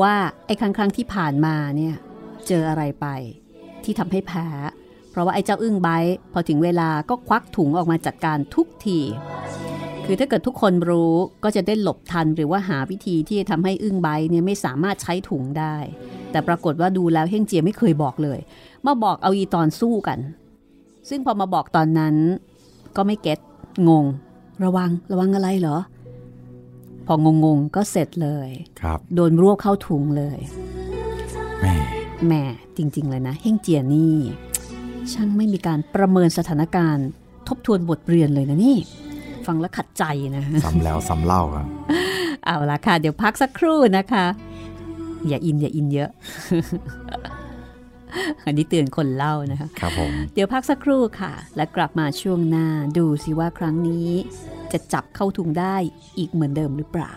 [0.00, 0.14] ว่า
[0.46, 1.94] ไอ้ครั้งครั้งที่ผ่านมาเนี่ย
[2.48, 3.06] เจออะไรไป
[3.84, 4.46] ที่ทำให้แพ้
[5.10, 9.00] เพราะว่าไอ้เจ้าอึ้งไบท์พอถึงเวลาก็ควักถุงออกมาจัดการทุกที
[10.04, 15.76] คือถ้าเกิดทุกคนรู้ก็จะได้หลบทันหรือว่าหาวิธีที่จะทำให้อึ้งไบท์เนี่ยไม่สามารถใช้ถุงได้
[16.30, 18.38] แต่ปรากฏว่าดูแล้วเฮงเจียไม่เคยบอกเลย
[18.86, 20.18] มาบอกเอาอีตอนสู้กัน
[21.08, 22.16] ซึ่งพอมาบอกตอนนั้น
[22.96, 23.38] ก็ไม่เก็ต
[23.88, 24.04] งง
[24.64, 25.78] ระวังระวังอะไรเหรอ
[27.06, 28.48] พองงงๆก็เสร็จเลย
[28.80, 30.38] ครับ โดนรวบเข้าถุงเลย
[31.60, 31.76] แม่
[32.26, 32.42] แหม่
[32.76, 34.16] จริง ๆ เลยนะ เฮงเจียนี่
[35.12, 37.08] ช่างไม่มีการประเมินสถานการณ์
[37.48, 38.76] ทบทวนบทเรียนเลยนะนี่
[39.46, 40.04] ฟังแล้วขัดใจ
[40.36, 41.66] นะซ้ำแล้วซ้ำเล่าครับ
[42.44, 44.24] เอาละค่ะ เดี๋ยวพักสักครู่นะคะ
[45.28, 46.10] อย่าอินอย่าอินเยอะ
[48.46, 52.66] อันนี้เตือนคนเล่านะคะครับผมเดี๋ยวพักสักครู่ค่ะ และกลับมาช่วงหน้า
[52.98, 54.08] ดูสิว่าครั้งนี้
[54.72, 55.76] จะจับเข้าถุงได้
[56.18, 57.14] อีกเหมือนเดิมหรือเปล่า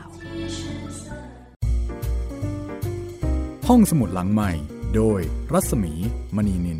[3.68, 4.52] ห้องสมุดหลังใหม่
[4.96, 5.22] โดย
[5.54, 5.94] รัศมี
[6.36, 6.80] มณีนิน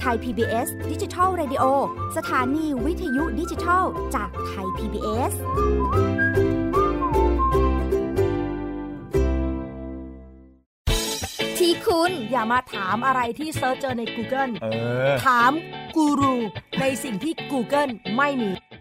[0.01, 1.65] Thai PBS Digital Radio
[2.17, 3.85] สถานีวิทยุดิจิทัล
[4.15, 5.33] จากไทย PBS
[11.59, 14.67] ที่คุณอย่ามาถามอะไรที่ search เจอใน Google เอ
[15.11, 15.53] อ ถาม
[15.97, 16.37] กูรู
[16.81, 18.51] ในสิ่งที่ Google ไม่มี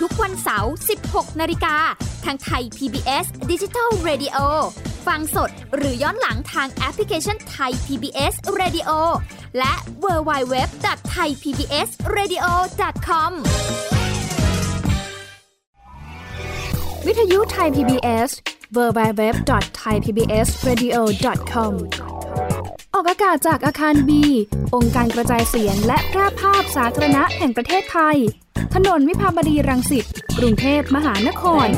[0.00, 0.72] ทุกวันเสาร์
[1.06, 1.76] 16 นาฬิกา
[2.24, 4.36] ทางไทย PBS Digital Radio
[5.06, 8.90] ฟังสดหรือย้อนหลังทางแอปพลิเคชันไทย PBS Radio
[9.58, 9.72] และ
[10.04, 10.54] w w w
[10.84, 12.44] t h a i PBS Radio
[13.06, 13.32] com
[17.06, 18.30] วิทยุไทย PBS
[18.76, 21.72] www.thaipbsradio.com
[22.96, 24.22] ออกอากาศจากอาคารบี
[24.74, 28.16] องค์การกระจายเสียงและแพร่ภาพสาธารณะแห่งประเทศไทย
[28.74, 30.04] ถนนวิภาวดีรังสิต
[30.38, 31.68] กรุงเทพมหานคร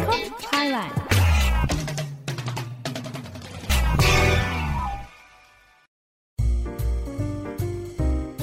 [0.51, 0.95] Thailand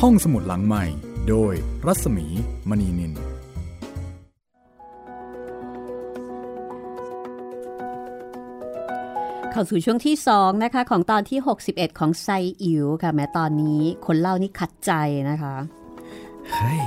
[0.02, 0.84] ห้องสมุดหลังใหม่
[1.30, 1.54] โดย
[1.86, 2.26] รัศมี
[2.70, 3.33] มณีนิน
[9.56, 11.40] เข้าสู่ช่วงที่ 2 นะคะ ของตอนที่
[11.70, 12.28] 61 ของไซ
[12.64, 14.92] อิ๋วค่ะ แม้ตอนนี้คนเล่านี่ขัดใจ
[15.30, 15.56] นะคะ
[16.52, 16.84] เฮ้ย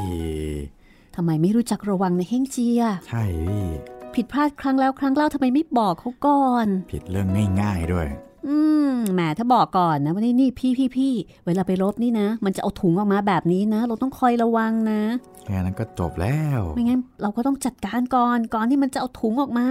[1.16, 3.66] ทำไมไม่รู้จักระวังในเฮงเจีย ใช่พี่
[4.14, 7.28] ผิดพลาดครั้งแล้วครั้งเล่าทำไมไม่บอกเขาก่อน ผิดเรื่อง
[7.60, 8.08] ง่ายๆด้วย
[8.48, 8.56] อื
[8.90, 11.12] มแหมถ้าบอกก่อนนะว่านี่นี่พี่พี่พี่
[11.46, 15.00] เวลาไปรบนี่นะ มันจะเอาถุงออกมาแบบนี้นะ เราต้องคอยระวังนะ
[15.46, 19.68] แค่นั้นก็จบแล้ว ไม่งั้นเราก็ต้องจัดการก่อนก่อนที่มันจะเอาถุงออกมา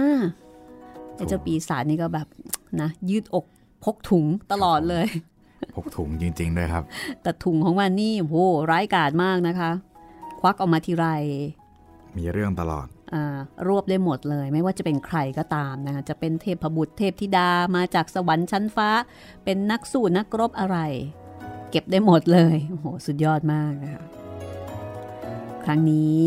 [1.16, 2.26] ไอ้เจ้าปีศาจนี่ก็แบบ
[2.80, 3.46] นะยืดอก
[3.84, 5.06] พกถุงตลอดเลย
[5.74, 6.84] พกถุงจริงๆด้วยครับ
[7.22, 8.34] แต่ถุงของมันนี่โห
[8.70, 9.70] ร้ายกาจมากนะคะ
[10.40, 11.06] ควักออกมาทีไร
[12.16, 18.88] มีเรื่องตลอดอ่ารวบได้หมดเลย ไม่ว่าจะเป็นใครก็ตามนะคะจะเป็นเทพบุตรเทพธิดามาจากสวรรค์ชั้นฟ้า
[19.44, 20.78] เป็นนักสู้นักรบอะไร
[21.70, 24.04] เก็บได้หมดเลยโอ้โหสุดยอดมากนะคะ
[25.64, 26.18] ครั้งนี้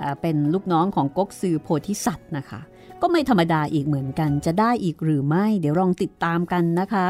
[0.00, 2.60] อ่าเป็นลูกน้องของก๊กซือโพธิสัตว์นะคะ
[3.02, 7.06] ก็ไม่ธรรมดาอีกเหมือนกันจะได้อีกหรือไม่ เดี๋ยวลองติดตามกันนะคะ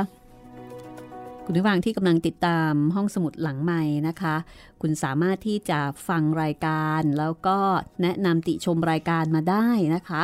[1.44, 4.36] คุณผู้ฟังที่กำลังติดตามห้องสมุดหลังใหม่นะคะ
[4.80, 7.58] คุณสามารถที่จะฟังรายการแล้วก็
[8.02, 10.22] แนะนำติชมรายการมาได้นะคะ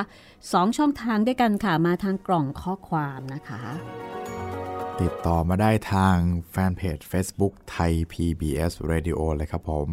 [0.52, 3.62] สองช่องทางด้วยกันค่ะ มาทางกล่องข้อความนะคะ
[5.00, 6.16] ติดต่อมาได้ทาง
[6.50, 9.88] แฟนเพจ Facebook ไทย PBS Radio เลยครับผม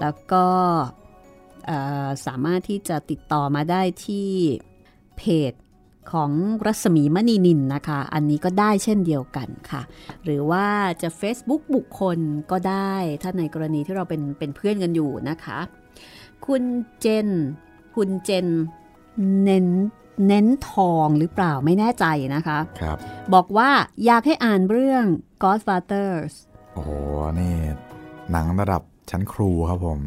[0.00, 1.05] แล้วก็เอ่อ
[2.26, 4.28] สามารถที่จะติดต่อมาได้ที่
[5.16, 5.52] เพจ
[6.12, 6.30] ของ
[6.66, 9.82] รัศมีมณีนินนะคะ อันนี้ก็ได้เช่นเดียวกันค่ะ
[10.24, 10.66] หรือว่า
[11.02, 12.18] จะ Facebook บุคคล
[12.50, 15.58] ก็ได้ ถ้าในกรณีที่เราเป็นเป็นเพื่อนกันอยู่นะคะ
[16.46, 16.62] คุณ
[17.00, 17.28] เจน
[17.96, 18.46] คุณเจน
[19.44, 19.68] เน้น
[20.26, 22.98] เน้นทองหรือเปล่าไม่แน่ใจนะคะครับ
[23.34, 23.70] บอกว่า
[24.04, 25.04] อยากให้อ่านเรื่อง
[25.42, 26.32] Godfathers
[26.74, 26.90] โอ้โห
[27.38, 27.54] นี่
[28.30, 30.00] หนังระดับชั้นครูครับผม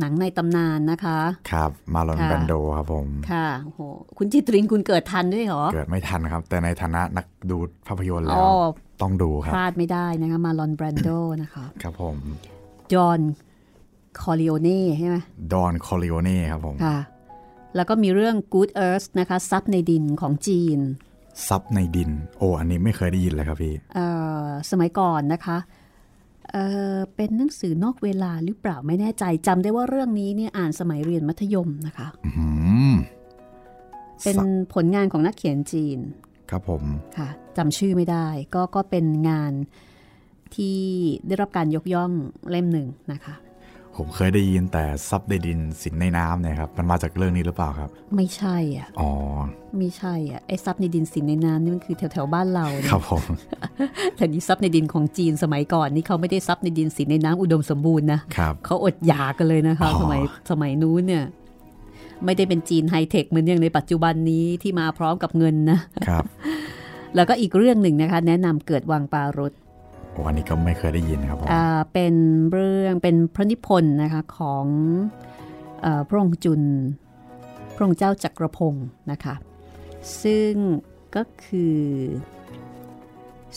[0.00, 1.18] หนังในตำนานนะคะ
[1.50, 3.80] ครับ มาลอนค่ะแบนโดครับผม ค่ะโอ้โห
[4.18, 7.56] คุณจิตรินคุณเกิดทันด้วยเหรอ เกิดไม่ทันครับ แต่ในฐานะนักดู
[7.86, 8.50] ภาพยนตร์แล้อ๋วอ
[9.02, 11.08] ต้องดูคพรับลาดไม่ได้นะคะมาลอนแบรนโด
[11.42, 12.16] นะคะ ครับผม
[12.92, 13.20] จอห์น
[14.20, 15.16] คอริโอเน่ใช่ไหม
[15.52, 16.98] ดอนคอริโอเน่ครับผม ค่ะ
[17.76, 20.78] แล้วก็มีเรื่อง Good Earth นะคะซับในดินของจีน
[21.48, 24.06] ซับในดิน โอ้ อันนี้ไม่เคยได้ยินเลยครับพี่เอ่
[24.42, 25.58] อสมัยก่อนนะคะ
[26.52, 32.48] เอ่อเป็นหนังสือนอกเวลาหรือเปล่าไม่แน่ใจจำได้ว่าเรื่องนี้เนี่ยอ่านสมัยเรียนมัธยมนะคะอื้อหื
[32.90, 32.92] อ
[34.24, 34.36] เป็น
[34.74, 35.98] ผลงานของนักเขียนจีน
[36.50, 36.82] ครับผม
[37.18, 39.52] ค่ะจำชื่อไม่ได้ ก็ก็เป็นงาน
[40.54, 40.78] ที่
[41.26, 42.12] ได้รับการยกย่อง
[42.50, 43.34] เล่มหนึ่งนะคะ
[43.98, 49.10] ผมเคยได้ยินแต่ซับในดินสินในน้ำเนี่ยครับมันมาจากเรื่องนี้หรือเปล่าครับ ไม่ใช่อะอ๋อ
[49.78, 53.24] ไม่ใช่อะไอ้ซับในดินสินในน้ำนี่มันคือแถวแถวๆบ้านเราคเนี่ยรับผม
[54.16, 61.24] แต่นี่ซับในดินของจีนสมัยก่อนนี่เขาไม่ได้ซับในดินสินในน้ำอุดมสมบูรณ์นะครับเขาอดอยากกันเลยนะคะอ๋อสมัยสมัยนู้นเนี่ย
[62.24, 66.24] ไม่ได้เป็นจีนไฮเทคเหมือนอย่างในปัจจุบันนี้ที่มาพร้อมกับเงินนะครับ
[67.14, 69.52] แล้วก็อีกเรื่องหนึ่งนะคะ แนะนำเกิดวังปารุษ
[70.18, 72.14] โอ้อันนี้ก็ไม่เคยได้ยินครับผมอ่าเป็น
[72.52, 74.66] เรื่องเป็นพระนิพนธ์นะคะของ
[75.82, 76.62] เออพระองค์จุน
[77.74, 79.34] พระองค์เจ้าจักรพงศ์นะคะ
[80.22, 80.52] ซึ่ง
[81.16, 81.78] ก็คือ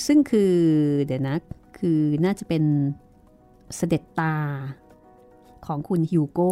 [0.05, 0.53] ซึ่งคือ
[1.05, 1.35] เดี๋ยวนะ
[1.77, 2.63] คือน่าจะเป็น
[3.75, 4.35] เสด็จตา
[5.65, 6.51] ของคุณฮิวโก้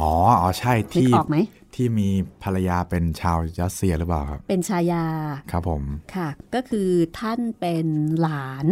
[0.00, 1.36] อ๋อ อ๋อ ใช่นึกที่ออกไหม
[1.74, 2.08] ที่มี
[2.42, 5.04] ภรรยาเป็นชาวรัสเซียหรือเปล่าครับ เป็นชายา
[5.52, 5.82] ครับผม
[6.14, 7.86] ค่ะ ก็คือท่านเป็น
[8.20, 8.66] หลาน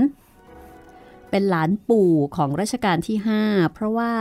[1.30, 4.12] เป็นหลานปู่ของรัชกาลที่ 5 เพราะว่า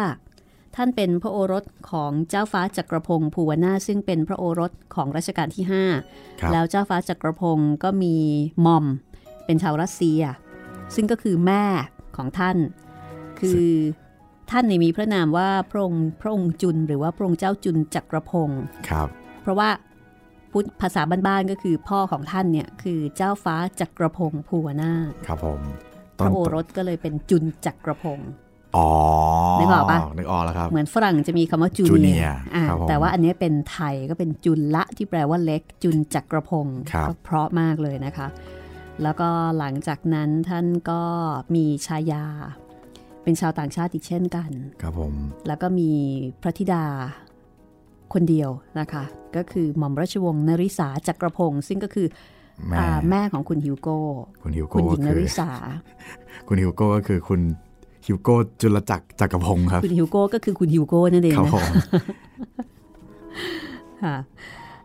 [0.76, 5.88] ท่านเป็นพระโอรสของเจ้าฟ้าจักรพงศ์ภูวนาถซึ่งเป็นพระโอรสของรัชกาลที่ครั
[6.48, 8.15] บ5แล้วเจ้าฟ้าจักรพงศ์ก็มี
[8.65, 8.86] มอม
[9.46, 10.22] เป็นชาวรัสเซีย
[10.96, 11.63] ซึ่งก็คือแม่
[12.17, 12.58] ของท่าน
[13.39, 13.65] คือ
[14.52, 19.08] ท่านเนี่ยมีพระนามว่าพระองค์พระองค์จุนหรือว่าพระองค์เจ้าจุนจักรพงศ์ครับ
[19.41, 19.70] เพราะว่า
[20.52, 25.62] พุทธภาษาบ้านๆก็คือพ่อของท่านเนี่ยคือเจ้าฟ้าจักรพงศ์ภูวนาถครับผม
[26.20, 28.32] พระโอรสก็เลยเป็นจุนจักรพงศ์
[28.78, 28.88] อ๋อ
[29.60, 38.28] นึกออกปะนึกออกแล้วครับ เหมือนฝรั่งจะมีคำว่าจู Junior เนียอ่าครับผมแต่ว่าอันนี้เป็นไทยก็เป็นจุนละที่แปลว่าเล็ก จุนจักรพงศ์ครับก็เพราะมากเลยนะคะ
[39.04, 41.02] แล้วก็หลังจากนั้นท่านก็
[41.56, 42.26] มีชายา
[43.24, 44.52] เป็นชาวต่างชาติอีกเช่นกัน
[44.82, 45.14] ครับผม
[45.48, 45.92] แล้วก็มี
[46.42, 46.84] พระธิดา
[48.14, 48.50] คนเดียว
[48.80, 49.04] นะคะ
[49.36, 52.08] ก็คือหม่อมราชวงศ์นริษาจักรพงศ์ซึ่งก็คือ
[52.67, 53.98] แม่อ่าแม่ของคุณฮิวโก้
[54.43, 55.50] คุณฮิวโก้คุณหญิงนริศรา
[56.48, 57.41] คุณฮิวโก้ก็คือคุณ
[58.08, 61.67] ฮิวโก้จุลจักรจักรพงษ์ครับ คุณฮิวโก้ก็คือคุณฮิวโก้นั่นเองครับนะผม
[64.04, 64.15] ค่ะ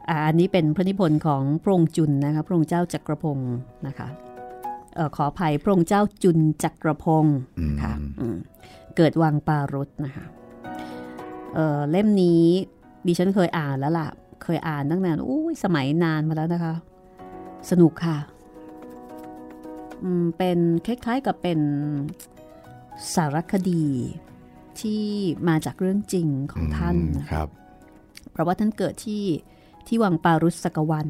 [0.08, 3.52] อ่าอันนี้เป็นพระนิพนธ์ของพระองค์จุลนะคะพระองค์เจ้าจักรพงษ์
[3.87, 4.08] นะคะ
[4.94, 8.37] เออขออภัยพระองค์เจ้าจุลจักรพงษ์อืมค่ะอืม
[8.96, 10.24] เกิดวังปารุสก์นะคะ
[11.54, 12.44] เออเล่มนี้
[13.06, 14.08] ดิฉันเคยอ่านแล้วล่ะ
[14.42, 16.74] เคยอ่านตั้งนานอุ้ยสมัยนานมาแล้วนะคะ
[17.70, 18.18] สนุกค่ะ
[20.03, 21.61] อืมเป็นคล้ายๆกับเป็น
[23.14, 23.85] สารคดี
[24.81, 25.03] ที่
[25.48, 27.48] มาจากเรื่องจริงของท่านนะครับ
[28.31, 29.25] เพราะว่าท่านเกิดที่
[29.87, 31.09] ที่วังปารุสกวัน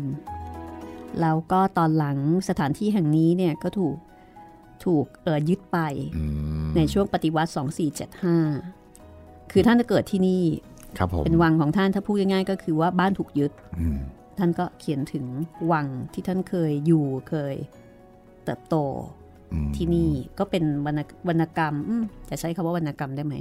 [1.21, 3.97] แล้วก็ตอนหลังสถานที่แห่งนี้เนี่ยก็ถูก
[4.85, 5.79] ถูกเอ่อยึดไป
[6.17, 6.25] อื
[6.65, 7.51] มในช่วงปฏิวัติ
[8.31, 10.43] 2475 คือท่านจะเกิดที่นี่
[10.99, 14.01] ครับผมเป็นวังของท่านถ้าพูดง่ายๆก็คือว่าบ้านถูกยึดอืม
[14.39, 15.25] ท่านก็เขียนถึง
[15.73, 17.55] วังที่ท่านเคยอยู่เคย
[18.45, 18.77] เติบโต
[19.53, 23.35] อืมที่นี่ก็เป็นวรรณวรรณกรรมอืมจะใช้คำว่าวรรณกรรมได้ไหม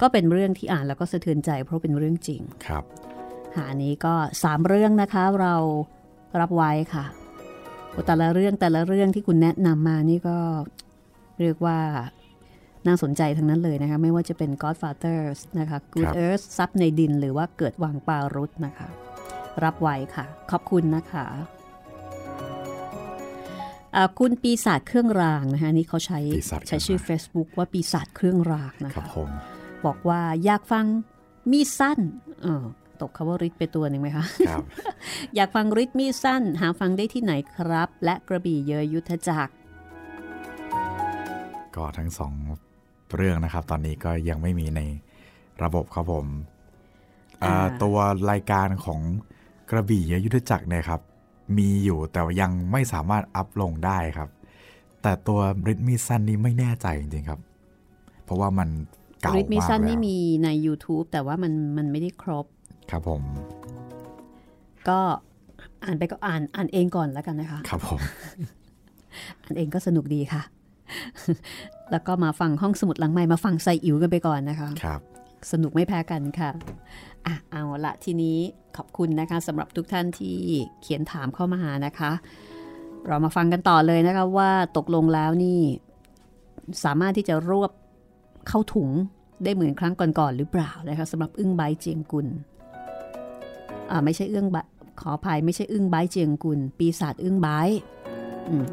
[0.00, 2.84] ก็เป็นเรื่องที่อ่านแล้วก็สะเทือนใจ เพราะเป็นเรื่องจริงครับ
[3.56, 5.54] หานี้ก็สามเรื่องนะคะเรา
[6.40, 7.04] รับไว้ค่ะ
[7.90, 10.38] โอ้แต่ละเรื่องแต่ละเรื่องที่คุณแนะนำมานี่ก็
[11.40, 11.78] เรียกว่า
[12.86, 18.88] น่าสนใจทั้งนั้นเลยนะคะ ไม่ว่าจะเป็น Godfathers นะคะ Good ครับ Earth ซับในดิน หรือว่าเกิดวังปารุษนะคะ
[19.64, 21.26] รับไว้ค่ะ ขอบคุณนะคะ
[23.94, 29.30] อ่าคุณปีศาจเครื่องรางนะคะนี่เขาใช้ปีศาจเครื่องรางใช้ชื่อ Facebook ว่าปีศาจเครื่องรางนะครัคะบผม
[29.86, 30.84] บอกว่าอยากฟัง
[31.50, 31.98] มีดสั้น
[32.42, 32.64] เออ
[33.00, 34.64] ตกคำว่าริดไปตัวหนึ่งไหมคะครับ
[35.36, 39.54] อยากฟังริดมีดสั้น หาฟังได้ที่ไหนครับ และกระบี่เยอยุทธจักร
[41.76, 42.32] ก็ทั้งสอง
[43.16, 44.80] เรื่องนะครับ ตอนนี้ก็ยังไม่มีใน
[45.62, 46.26] ระบบครับผม
[47.42, 47.96] อ่าตัว
[48.30, 49.00] รายการของ
[49.70, 51.00] กระบี่ยุทธจักรเนี่ยครับ
[51.58, 54.28] มีอยู่แต่ว่ายังไม่สามารถอัพลงได้ครับ
[55.02, 57.40] แต่ตัวริทมิสันนี่ไม่แน่ใจจริงๆครับ
[58.24, 58.68] เพราะว่ามัน
[59.22, 62.46] เก่าริทมิมากสันแล้นี่วมีใน YouTube แต่ว่ามันมันไม่ได้ครบ
[62.90, 63.22] ครับผม
[64.88, 64.98] ก็
[65.84, 68.00] อ่านไปก็อ่านอ่านเองก่อนแล้วกันนะคะ ครับผม
[69.42, 70.42] อ่านเองก็สนุกดีค่ะ
[71.90, 75.00] แล้วก็มาฟังห้องสมุดหลังใหม่มาฟังไซอิ๋วกันไปก่อนนะคะ ครับ
[75.52, 76.50] สนุกไม่แพ้กันค่ะ
[77.26, 78.38] อะเอาละทีนี้
[78.76, 80.36] ขอบคุณนะคะสำหรับทุกท่านที่
[80.82, 82.12] เขียนถามเข้ามาหานะคะ
[83.06, 85.60] เรามาฟังกันต่อเลยนะคะว่าตกลงแล้วนี่
[86.84, 87.70] สามารถที่จะรวบ
[88.48, 88.90] เข้าถุง
[89.44, 92.26] ได้เหมือนครั้งก่อนๆหรือเปล่านะคะสำหรับอึ้งไบเจียงกุล
[93.90, 94.56] อ่าไม่ใช่อื้งบ
[95.00, 97.48] ขออภัยไม่ใช่อึ้งไบเจียงกุลปีศาจอึ้งไบ
[98.48, 98.64] อืม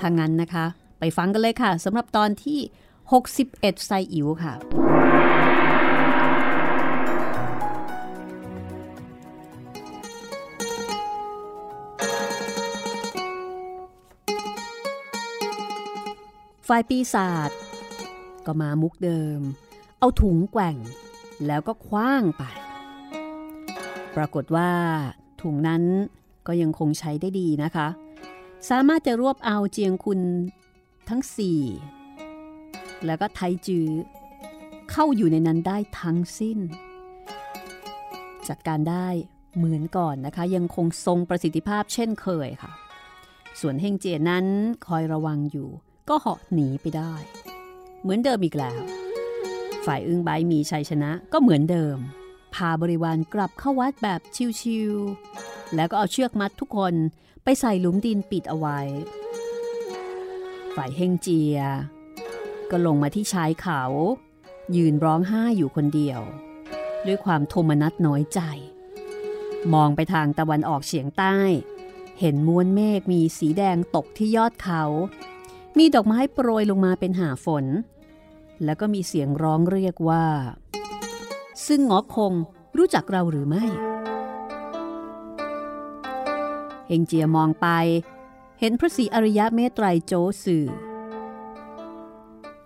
[0.00, 0.64] ถ้างั้นนะคะ
[0.98, 2.58] ไปฟังกันเลยค่ะสำหรับตอนที่
[3.22, 4.52] 61ไซอิ๋วค่ะ
[16.74, 17.50] ฝ่ายปีศาจ
[18.46, 19.40] ก็มามุกเดิม
[19.98, 20.76] เอาถุงแกว่ง
[21.46, 22.42] แล้วก็คว้างไป
[24.16, 24.70] ปรากฏว่า
[25.42, 25.82] ถุงนั้น
[26.46, 27.88] ก็ยังคงใช้ได้ดีนะคะ
[28.68, 30.20] สามารถจะรวบเอาเจียงคุณ
[31.08, 31.60] ทั้งสี่
[33.06, 33.88] แล้วก็ไทจือ
[34.90, 36.58] เข้าอยู่ในนั้นได้ทั้งสิ้น
[38.48, 39.08] จัดการได้
[39.56, 42.72] เหมือนก่อนนะคะ ยังคงทรงประสิทธิภาพเช่นเคยค่ะ
[43.60, 44.46] ส่วนเฮงเจียนั้น
[44.86, 45.70] คอยระวังอยู่
[46.08, 47.14] ก็เหาะหนีไปได้
[48.02, 48.80] เหมือนเดิมอีกแล้ว
[49.86, 51.96] ฝ่ายอึ้งใบมีชัยชนะก็เหมือนเดิม
[52.54, 54.20] พาบริวารกลับเข้าวัดแบบ
[54.60, 56.94] ชิวๆแล้วก็เอาเชือกมัดทุกคน
[57.44, 58.80] ไปใส่หลุมดินปิดเอาไว้
[60.74, 61.58] ฝ่ายเฮงเจีย
[62.70, 63.82] ก็ลงมาที่ชายเขา
[64.76, 66.20] ยืนร้องไห้อยู่คนเดียว
[67.06, 68.40] ด้วยความโทมนัสน้อยใจ
[69.74, 71.36] มองไปทางตะวันออกเฉียงใต้
[72.20, 74.82] เห็นมวลเมฆมีสีแดงตกที่ยอดเขา
[75.78, 77.64] มีดอกไม้โปรยลงมาเป็นหาฝน
[78.64, 80.26] แล้วก็มีเสียงร้องเรียกว่า
[81.66, 82.32] ซึ่งงอคง
[82.76, 83.64] รู้จักเราหรือไม่
[86.86, 87.68] เฮงเจียมองไป
[88.60, 90.12] เห็นพระศรีอริยะเมตไตรโจ
[90.44, 90.66] สื่อ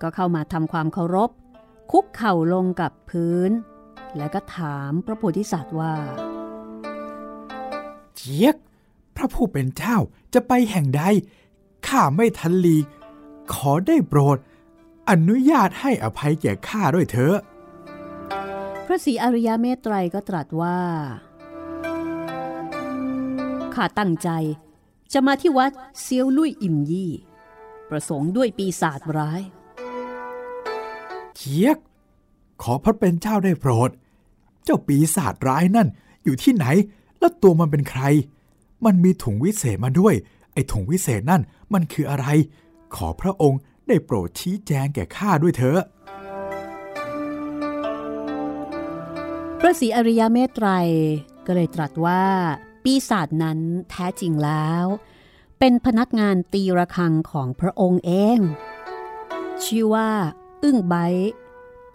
[0.01, 1.31] ก็เข้ามาทำความเคารพ
[1.93, 3.51] คุกเข่าลงกับพื้น
[4.17, 5.95] แล้วก็ถามพระโพธิสัตว์ว่า
[8.15, 8.57] เจียก
[9.17, 9.97] พระผู้เป็นเจ้า
[10.35, 11.03] จะไปแห่งใด
[11.87, 12.85] ข้าไม่ทันหลีก
[13.55, 14.39] ขอได้โปรด
[15.11, 17.37] อนุญาตให้อภัยแก่ข้าด้วยเถอะ
[18.87, 20.79] พระศรีอริยเมตไตรก็ตรัสว่า
[23.75, 24.29] ข้าตั้งใจ
[25.13, 27.13] จะมาที่วัดเซียวลุยอิมยี่
[27.91, 29.41] ประสงค์ด้วยปีศาจร้าย
[31.37, 31.79] เจียก
[32.63, 33.91] ขอพระเป็นเจ้าได้โปรด
[34.65, 35.89] เจ้าปีศาจร้ายนั่น
[36.25, 36.67] อยู่ที่ไหน
[37.19, 38.03] แล้วตัวมันเป็นใคร
[38.85, 40.15] มันมีถุงวิเศษมาด้วย
[40.53, 41.43] ไอ้ถุงวิเศษนั่น
[41.73, 42.27] มันคืออะไร
[42.95, 45.81] ขอพระองค์ได้โปรดชี้แจงแก่ข้าด้วยเถอะ
[49.61, 50.69] พระศรีอริยเมตไตร
[51.47, 52.25] ก็เลยตรัสว่า
[52.85, 53.59] ปีศาจนั้น
[53.91, 54.85] แท้จริงแล้ว
[55.59, 58.39] เป็นพนักงานตีระฆังของพระองค์เอง
[59.65, 60.11] ชื่อว่า
[60.63, 60.95] อึ้งไบ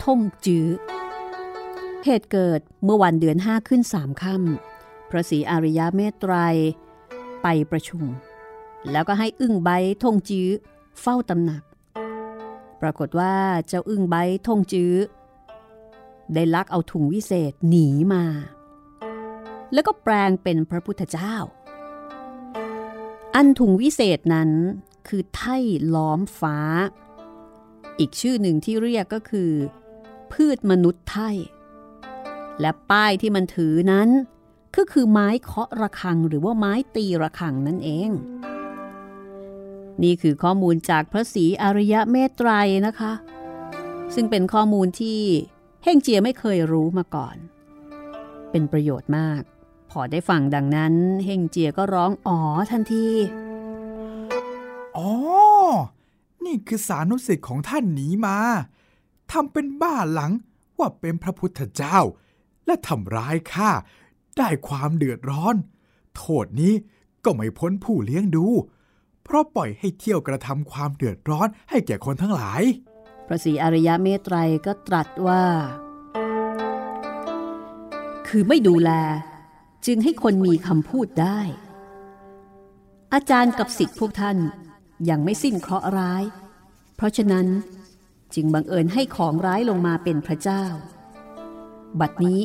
[0.03, 0.67] ท่งจื้อ
[2.03, 6.33] เหตุเกิดเมื่อวันเดือนห้าขึ้นสามค่ำพระศรีอริยเมตไตร
[7.41, 8.03] ไปประชุม
[8.91, 9.69] แล้วก็ให้อึ้งไบ
[10.03, 10.49] ท่งจื้อ
[10.99, 11.63] เฝ้าตำหนัก
[12.81, 13.35] ปรากฏว่า
[13.67, 14.15] เจ้าอึ้งไบ
[14.47, 14.95] ทงจื้อ
[16.33, 18.23] ได้ลักเอาถุงวิเศษหนีมา
[19.73, 21.35] แล้วก็แปลงเป็นพระพุทธเจ้า
[23.35, 24.51] อันถุงวิเศษนั้น
[25.07, 25.57] คือไถ่
[25.95, 26.57] ล้อมฟ้า
[27.99, 29.51] อีกชื่อหนึ่งที่เรียกก็คือ
[30.31, 31.29] พืชมนุษย์ไถ่
[32.59, 34.09] และป้ายที่มันถือนั้น
[34.75, 38.09] ก็คือไม้เคาะระฆังหรือว่าไม้ตีระฆังนั่นเอง
[40.03, 42.49] นี่คือข้อมูลจากพระศรีอริยเมตไตร
[42.87, 43.13] นะคะ
[44.15, 45.21] ซึ่งเป็นข้อมูลที่
[45.83, 47.35] เฮงเจียไม่เคยรู้มาก่อน
[48.51, 49.41] เป็นประโยชน์มาก
[49.91, 50.93] พอได้ฟังดังนั้น
[51.25, 52.39] เฮงเจียก็ร้องอ๋อ
[52.71, 53.07] ทันที
[54.97, 55.11] อ๋อ
[56.45, 58.37] นี่คือสานุสิทธิ์ของท่านหนีมา
[59.31, 60.31] ทำเป็นบ้าหลัง
[60.77, 61.99] ว่าเป็นพระพุทธเจ้า
[62.65, 63.71] และทำร้ายข้า
[64.37, 65.55] ได้ความเดือดร้อน
[66.15, 66.73] โทษนี้
[67.25, 68.45] ก็ไม่พ้นผู้เลี้ยงดู
[69.31, 72.61] เพราะปล่อยให้เที่ยวกระทำความเดือดร้อนให้แก่คนทั้งหลาย
[73.27, 75.43] พระศรีอริยเมตไตรก็ตรัสว่า
[78.27, 78.91] คือไม่ดูแล
[79.85, 81.39] จึงให้คนมีคำพูดได้
[83.13, 84.37] อาจารย์กับสิทธิพวกท่าน
[85.09, 86.23] ยังไม่สิ้นเคราะห์ร้าย
[86.95, 87.47] เพราะฉะนั้น
[88.35, 90.63] จึงบังเอิญให้ของร้ายลงมาเป็นพระเจ้า
[91.99, 92.39] บัดนี้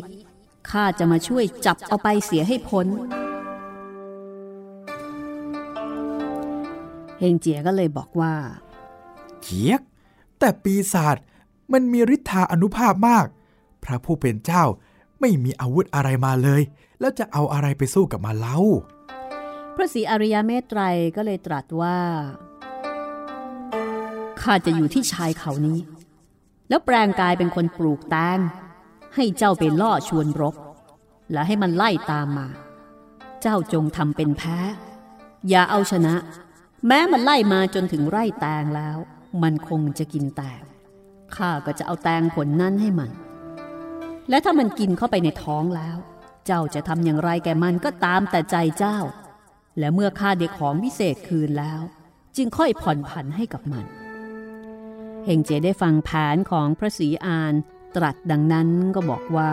[0.70, 2.88] ข้าจะมาช่วยจับเอาไปเสียให้พ้น
[7.18, 8.34] เฮงเจียก็เลยบอกว่า
[9.42, 9.80] เจียก
[10.38, 11.16] แต่ปีศาจ
[11.72, 13.26] มันมีฤทธาอนุภาพมาก
[13.84, 14.64] พระผู้เป็นเจ้า
[15.20, 16.62] ไม่มีอาวุธอะไรมาเลย
[17.00, 18.58] แล้วจะเอาอะไรไปสู้กับมันเล่า
[19.74, 20.80] พระศรีอริยเมตไตร
[21.16, 21.98] ก็เลยตรัสว่า
[24.40, 25.78] ข้าจะอยู่ที่ชายเขานี้
[26.68, 28.38] แล้วแปลงกายเป็นคนปลูกแตง
[29.14, 30.54] ให้เจ้าไปล่อชวนรบ
[31.32, 32.46] และให้มันไล่ตามมา
[33.40, 34.58] เจ้าจงทำเป็นแพ้
[35.48, 36.14] อย่าเอาชนะ
[36.86, 38.98] แม้มันไล่มาจนถึงไร่แตงแล้ว
[39.42, 40.62] มันคงจะกินแตง
[41.36, 43.10] ข้าก็จะเอาแตงผลนั้นให้มัน
[44.28, 45.96] และถ้ามันกินเข้าไปในท้องแล้ว
[46.46, 48.98] เจ้าจะทำอย่างไรแกมันก็ตามแต่ใจเจ้า
[49.78, 51.80] และเมื่อข้าเด็กของวิเศษคืนแล้ว
[52.36, 53.86] จึงค่อยผ่อนผันให้กับมัน
[55.24, 57.54] เฮงเจได้ฟังแผนของพระศรีอาน
[57.96, 59.52] ตรัสดังนั้นก็บอกว่า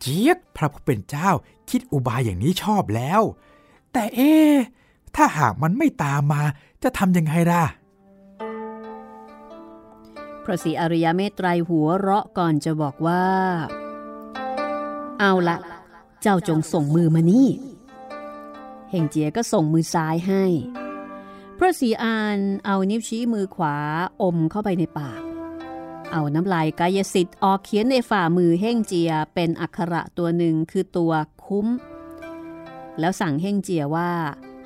[0.00, 1.30] เจี๊ยกพระผู้เป็นเจ้า
[1.70, 3.22] คิดอุบายอย่างนี้ชอบแล้ว
[3.92, 4.54] แต่เอะ
[5.16, 6.42] ถ้าหากมันไม่ตามมา
[6.82, 7.64] จะทำยังไงล่ะ
[10.44, 13.26] พระศรีอริยเมตไตรหัวเราะก่อนจะบอกว่า
[15.20, 15.58] เอาละ
[16.22, 17.48] เจ้าจงส่งมือมานี่
[18.90, 20.44] เฮงเจียก็ส่งมือซ้ายให้
[21.58, 23.76] พระศรีอานเอานิ้วชี้มือขวา
[24.22, 25.20] อมเข้าไปในปาก
[26.12, 31.12] เอาน้ำลายกายสิทธิ์ออกเขียนในฝ่ามือเฮงเจียเป็นอักขระตัวหนึ่งคือตัว
[31.44, 31.66] คุ้ม
[32.98, 34.10] แล้วสั่งเฮงเจียว่า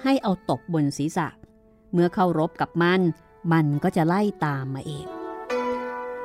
[0.03, 1.29] ให้เอาตบบนศีรษะ
[1.93, 3.01] เมื่อเข้ารบกับมัน
[3.53, 5.07] มันก็จะไล่ตามมาเอง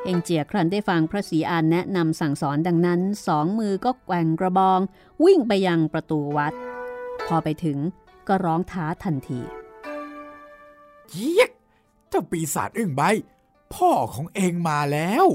[0.03, 4.79] เฮงเจียครันได้ฟังพระศรีอานแนะนำสั่งสอนดังนั้นสองมือก็แกว่งกระบอง
[5.23, 6.53] วิ่งไปยังประตูวัด
[7.27, 7.77] พอไปถึง
[8.27, 9.41] ก็ร้องท้าทันที
[11.09, 11.49] เจี๊ยก
[12.09, 13.01] เจ้าปีศาจอึ้งใบ
[13.73, 15.25] พ่อของเองมาแล้ว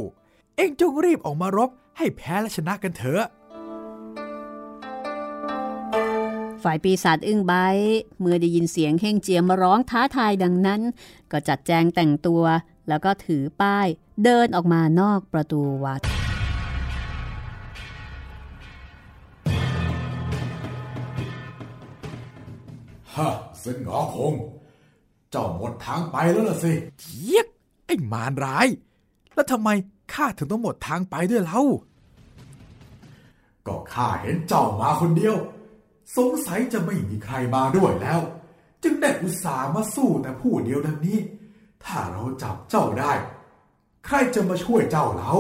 [0.57, 3.25] เองจงรีบออกมารบให้แพ้และชนะกันเถอะ
[6.69, 7.55] ฝ่ายปีศาจอึ้งใบ
[8.21, 10.81] เมื่อได้ยินเสียงเฮงเจียมาร้องท้าทายดังนั้น
[11.33, 12.43] ก็จัดแจงแต่งตัว
[12.89, 13.87] แล้วก็ถือป้าย
[14.25, 16.01] เดินออกมานอกประตูวัด
[23.15, 23.29] ฮะ
[23.63, 24.35] สิงหอคง
[25.31, 27.47] เจ้าหมดทางไปแล้วล่ะสิเจี๊ยก
[27.87, 28.67] ไอ้มารร้าย
[29.35, 29.69] แล้วทำไม
[30.13, 31.63] ข้าถึงต้องหมดทางไปด้วยเล่า
[33.67, 35.37] ก็ข้าเห็นเจ้ามาคนเดียว
[36.17, 38.21] สงสัยจะไม่มีใครมาด้วยแล้ว
[38.83, 41.19] จึงได้อุตส่าห์มาสู้แต่ผู้เดียวดังนี้
[41.85, 43.13] ถ้าเราจับเจ้าได้
[44.07, 45.35] ใครจะมาช่วยเจ้าเรา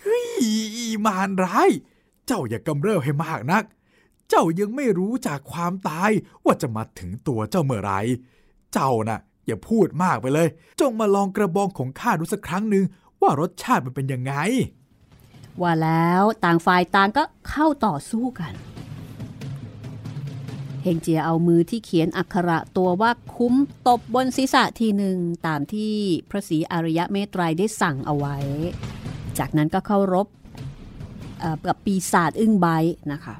[0.00, 0.26] เฮ้ย
[1.06, 1.70] มารร้าย
[2.26, 3.64] เจ้าอย่ากำเริบให้มากนัก
[4.28, 6.10] เจ้ายังไม่รู้จากความตาย
[6.44, 7.92] ว่าจะมาถึงตัวเจ้าเมื่อไร
[8.72, 10.48] เจ้าน่ะ อย่าพูดมากไปเลย
[10.80, 12.84] จงมาลองกระบองของข้าดูสักครั้งหนึ่ง
[13.20, 14.34] ว่ารสชาติมันเป็นยังไง
[15.62, 18.52] ว่าแล้วต่างฝ่ายต่างก็เข้าต่อสู้กัน
[20.82, 23.54] เฮงเจียเอามือที่เขียนอักขระตัวว่าคุ้ม
[23.88, 25.94] ตบบนศีรษะทีหนึ่งตามที่
[26.30, 28.36] พระศรีอริยะเมตไตรได้สั่งเอาไว้
[29.38, 30.26] จากนั้นก็เข้ารบ
[31.66, 32.66] กับปีศาจอึ้งไบ
[33.12, 33.34] นะคะ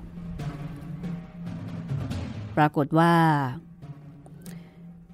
[2.57, 3.13] ปรากฏว่า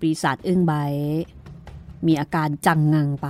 [0.00, 0.74] ปีศาจอึ้งไบ
[2.06, 3.28] มีอาการจังงังไป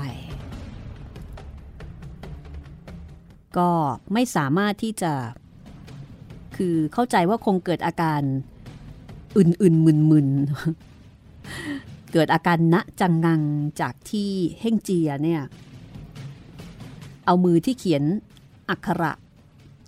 [3.59, 3.71] ก็
[4.13, 5.13] ไม่สามารถที่จะ
[6.57, 8.23] คือเข้าใจว่าคงเกิดอาการ
[9.39, 13.43] อื่นๆมึนๆ เกิดอาการณจังงัง
[13.81, 14.31] จากที่
[14.61, 15.43] เฮ่งเจียเนี่ย
[17.27, 18.03] เอามือที่เขียน
[18.71, 19.13] อักขระ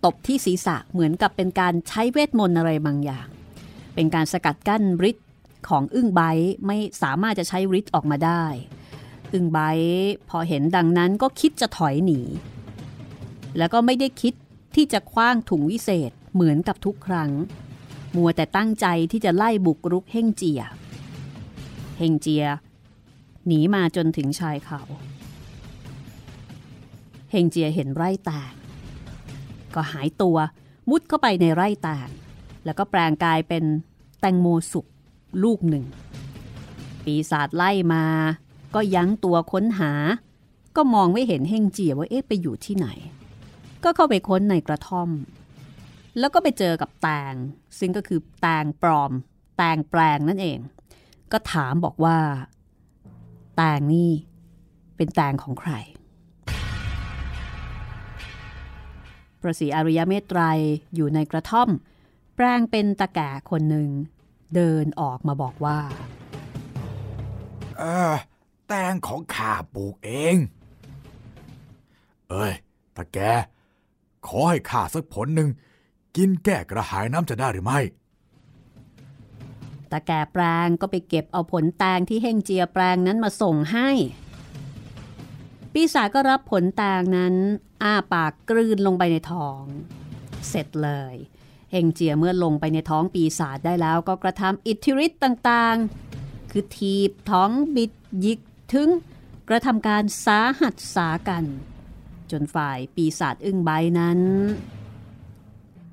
[0.04, 3.26] ตบที่ศีรษะเหมือนกับเป็นการใช้เวทมนต์อะไรบางอย่าง
[3.94, 5.28] เป็นการสกัดกั้นฤทธิ์
[5.68, 6.20] ของอึ้งไบ
[6.66, 8.44] ไม่สามารถจะใช้ฤทธิ์ออกมาได้
[9.32, 9.59] อึ้งไบ
[10.28, 12.20] พอเห็นดังนั้นก็คิดจะถอยหนี
[13.57, 14.34] แล้วก็ไม่ได้คิด
[14.74, 17.30] ที่จะคว้างถุงวิเศษเหมือนกับทุกครั้ง
[18.16, 20.62] มัวแต่ตั้งใจที่จะไล่บุกรุกเฮงเจีย
[21.99, 22.44] เฮงเจีย
[23.46, 24.80] หนีมาจนถึงชายเขา
[27.30, 28.53] เฮงเจียเห็นไร่แตก
[29.74, 30.36] ก็หายตัว
[30.90, 32.09] มุดเข้าไปในไร่แตก
[32.64, 33.64] แล้วก็แปลงกายเป็น
[34.20, 34.86] แตงโมสุก
[35.42, 35.84] ลูกหนึ่ง
[37.05, 38.05] ปีศาจไล่มา
[38.74, 39.92] ก็ยั้งตัวค้นหา
[40.76, 42.88] ก็มองไม่เห็นเฮงเจียว่าเอ๊ะไปอยู่ที่ไหน
[43.85, 45.09] ก็เข้าไปค้นในกระท่อม
[46.18, 47.35] แล้วก็ไปเจอกับแตง
[47.79, 49.12] ซึ่งก็คือแตงปลอม
[49.57, 50.59] แตงแปลงนั่นเอง
[51.33, 52.18] ก็ถามบอกว่า
[53.57, 54.11] แตงนี่
[54.97, 55.72] เป็นแตงของใคร
[59.41, 60.59] พระศรีอริยเมตไตรย
[60.95, 61.68] อยู่ในกระท่อม
[62.35, 63.89] แปลงเป็นตาแก่คนหนึ่ง
[64.55, 65.79] เดินออกมาบอกว่า
[67.79, 68.14] เออ
[68.68, 70.37] แตงของข้าปลูกเอง
[72.31, 72.53] เอ้ย
[72.97, 73.18] ตาแก
[74.27, 75.49] ขอให้ข้าสักผลหนึ่ง
[76.16, 77.81] กินแก้กระหายน้ำจะได้หรือไม่
[79.91, 83.91] ตาแก่แปลงก็ไปเก็บเอาผลแตงที่เฮงเจียแปลงนั้นมาส่งให้
[85.73, 87.35] ปีศาจก็รับผลแตงนั้น
[87.83, 89.62] อ้าปากกลืนลงไปในท้อง
[90.49, 91.14] เสร็จเลย
[91.71, 97.93] เฮงเจียเมื่อลงไปในท้องปีศาจได้แล้วก็กระทำอิทธิฤทธิ์ต่างๆ คือทีบท้องบิด
[98.25, 98.41] ยิก
[98.73, 98.89] ถึง
[99.49, 101.45] กระทำการสาหัสสากัน
[102.33, 104.20] จนฝ่ายปีศาจอึ้งใบนั้น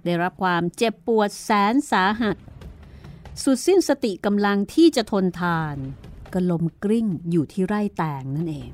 [0.06, 2.38] ได้รับความเจ็บปวดแสนสาหัส
[3.44, 5.76] สุดสิ้นสติกำลังที่จะทนทาน
[6.34, 8.72] ก็ลมกลิ้งอยู่ที่ไร่แตงนั่นเอง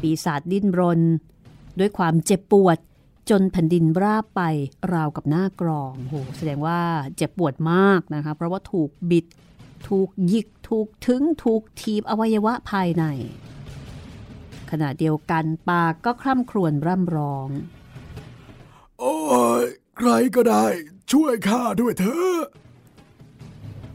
[0.00, 1.00] ปีศาจดิ้นรน
[1.78, 2.78] ด้วยความเจ็บปวด
[3.30, 4.42] จนแผ่นดินราบไป
[4.92, 6.80] ราวกับหน้ากรองโหแสดงว่า
[7.16, 9.26] เจ็บปวดมากนะคะ เพราะว่าถูกบิด
[9.88, 13.04] ถูกยิก ถูกถึง ถูกทีบอวัยวะภายใน
[14.70, 17.48] ขณะเดียวกันปากก็คร่ำครวญร่ำร้อง
[19.00, 19.16] โอ้
[19.62, 19.64] ย
[19.96, 20.66] ใครก็ได้
[21.12, 22.40] ช่วยข้าด้วยเถอะ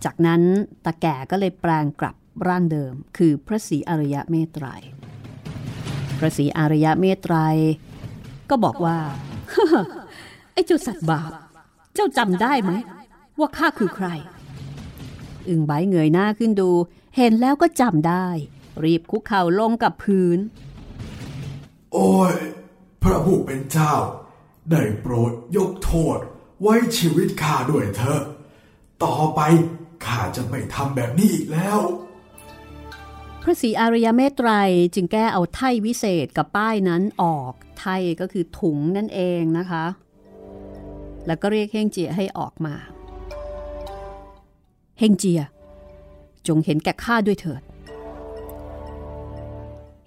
[0.03, 0.41] จากนั้น
[0.85, 2.15] ตาแก่ก็เลยแปลงกลับ
[2.47, 4.65] ร่างเดิม คือพระศรีอริยะเมตไตร
[6.19, 7.35] พระศรีอริยะเมตไตร
[8.49, 8.97] ก็บอกว่า
[10.53, 11.31] ไอ้เจ้าสัตว์บาป
[11.93, 12.71] เจ้าจำได้ไหม
[13.39, 14.07] ว่าข้าคือใคร
[15.47, 16.69] อึ่งใบเงยหน้าขึ้นดู
[17.17, 18.27] เห็นแล้วก็จำได้
[18.83, 20.39] รีบคุกเข่าลงกับพื้น
[21.93, 22.33] โอ้ย
[23.03, 23.93] พระผู้เป็นเจ้า
[24.71, 26.17] ได้โปรดยกโทษ
[26.61, 28.21] ไว้ชีวิตข้าด้วยเถอะ
[29.03, 29.41] ต่อไป
[30.05, 31.79] ข้าจะไม่ทำแบบนี้อีกแล้ว
[33.41, 34.49] พระศรีอริยเมตไตร
[34.95, 39.85] จึงแก้เอาไถ่วิเศษกับป้ายนั้นออกไถ่ก็คือถุงนั่นเองนะคะ
[41.27, 42.75] แล้วก็เรียกเฮงเจียให้ออกมา
[44.99, 45.41] เฮงเจีย
[46.47, 47.61] จงเห็นแก่ข้าด้วยเถิด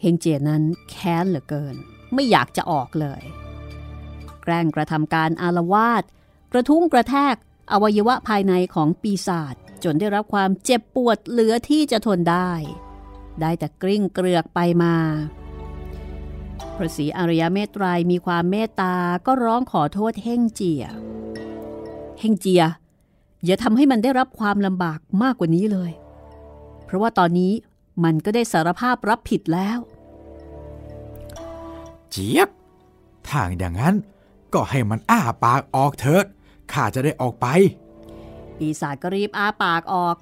[0.05, 1.76] เฮงเจียนั้นแค้นเหลือเกิน
[2.14, 3.22] ไม่อยากจะออกเลย
[4.42, 6.02] แกล้งกระทำการอารวาส
[6.52, 7.34] กระทุ้งกระแทก
[7.72, 12.52] อวัยวะภายในของปีศาจจนได้รับความเจ็บปวดเหลือที่จะทนได้
[13.40, 14.96] ได้แต่กลิ้งเกลือกไปมา
[16.76, 18.94] พระศรีอริยเมตไตรมีความเมตตา
[19.26, 20.84] ก็ร้องขอโทษเฮงเจีย
[22.20, 22.62] เฮงเจีย
[23.44, 25.92] อย่าทำให้มันได้รับความลำบากมากกว่านี้เลย
[26.84, 27.52] เพราะว่าตอนนี้
[28.05, 29.78] มันก็ได้สารภาพรับผิดแล้ว
[32.17, 32.49] เจี๊ยบ
[33.31, 33.95] ทางอย่างนั้น
[34.55, 36.25] ก็ให้มันอ้าปากออกเถิด
[36.73, 37.47] ข้าจะได้ออกไป
[38.59, 40.17] ปีศาจก็รีบอ้าปากออก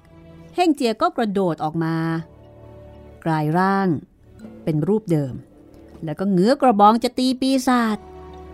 [0.55, 1.95] เฮงเจียก็กระโดดออกมา
[3.25, 3.87] กลายร่าง
[4.63, 5.33] เป็นรูปเดิม
[6.03, 7.97] แล้วก็เงื้อกระบองจะตีปีศาจ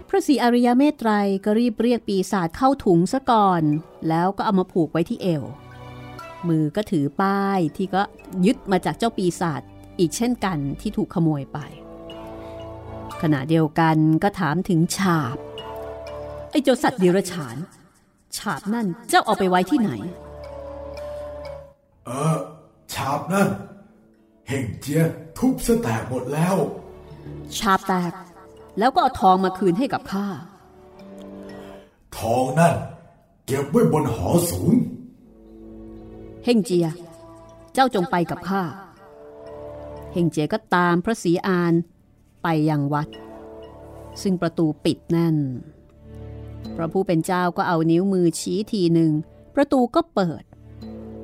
[0.08, 1.12] พระศรีอริยเมตไตร
[1.46, 3.64] ก็รีบเรียกปีศาจเข้าถุงซะก่อน
[4.10, 5.44] แล้วก็เอามาผูกไว้ที่เอว
[6.48, 8.02] มือก็ถือป้ายที่ก็
[8.46, 9.62] ยึดมาจากเจ้าปีศาจ
[10.00, 11.60] อีกเช่นกันที่ถูกขโมยไป
[13.22, 15.38] ขณะเดียวกันก็ถามถึงฉาบ
[16.52, 17.58] ไอ้เจ้าสัตว์เดรัจฉาน
[18.38, 19.92] ฉาบนั่นเจ้าเอาไปไว้ที่ไหน
[22.06, 22.38] เออ
[22.94, 23.48] ฉาบนั่น
[24.48, 25.02] เห่งเจีย
[25.38, 26.56] ทุบซะแตกหมดแล้ว
[27.58, 28.14] ฉาบแตก
[28.80, 30.28] แล้วก็เอาทองมาคืนให้กับข้า
[32.18, 32.76] ทองนั่น
[33.46, 34.74] เก็บไว้บนหอสูง
[36.46, 36.88] เฮงเจีย
[37.74, 38.64] เจ้าจงไปกับข้า
[40.14, 41.74] เฮงเจียก็ตามพระศรีอาน
[42.44, 43.08] ไปยังวัด
[44.22, 45.38] ซึ่งประตูปิดแน่น
[46.76, 49.12] พระผู้เป็นเจ้าก็เอานิ้วมือชี้ทีหนึ่ง
[49.56, 50.44] ประตูก็เปิด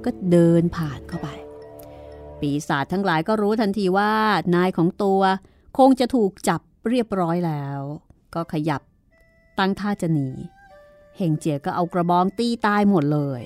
[0.05, 1.27] ก็เดินผ่านเข้าไป
[2.39, 4.11] ปีศาจทั้งหลายก็รู้ทันทีว่า
[4.55, 5.21] นายของตัว
[5.77, 7.79] คงจะถูกจับเรียบร้อยแล้ว
[8.35, 8.81] ก็ขยับ
[9.59, 10.29] ตั้งท่าจะหนี
[11.17, 13.43] เฮงเจียก็เอากระบองตีตายหมดเลย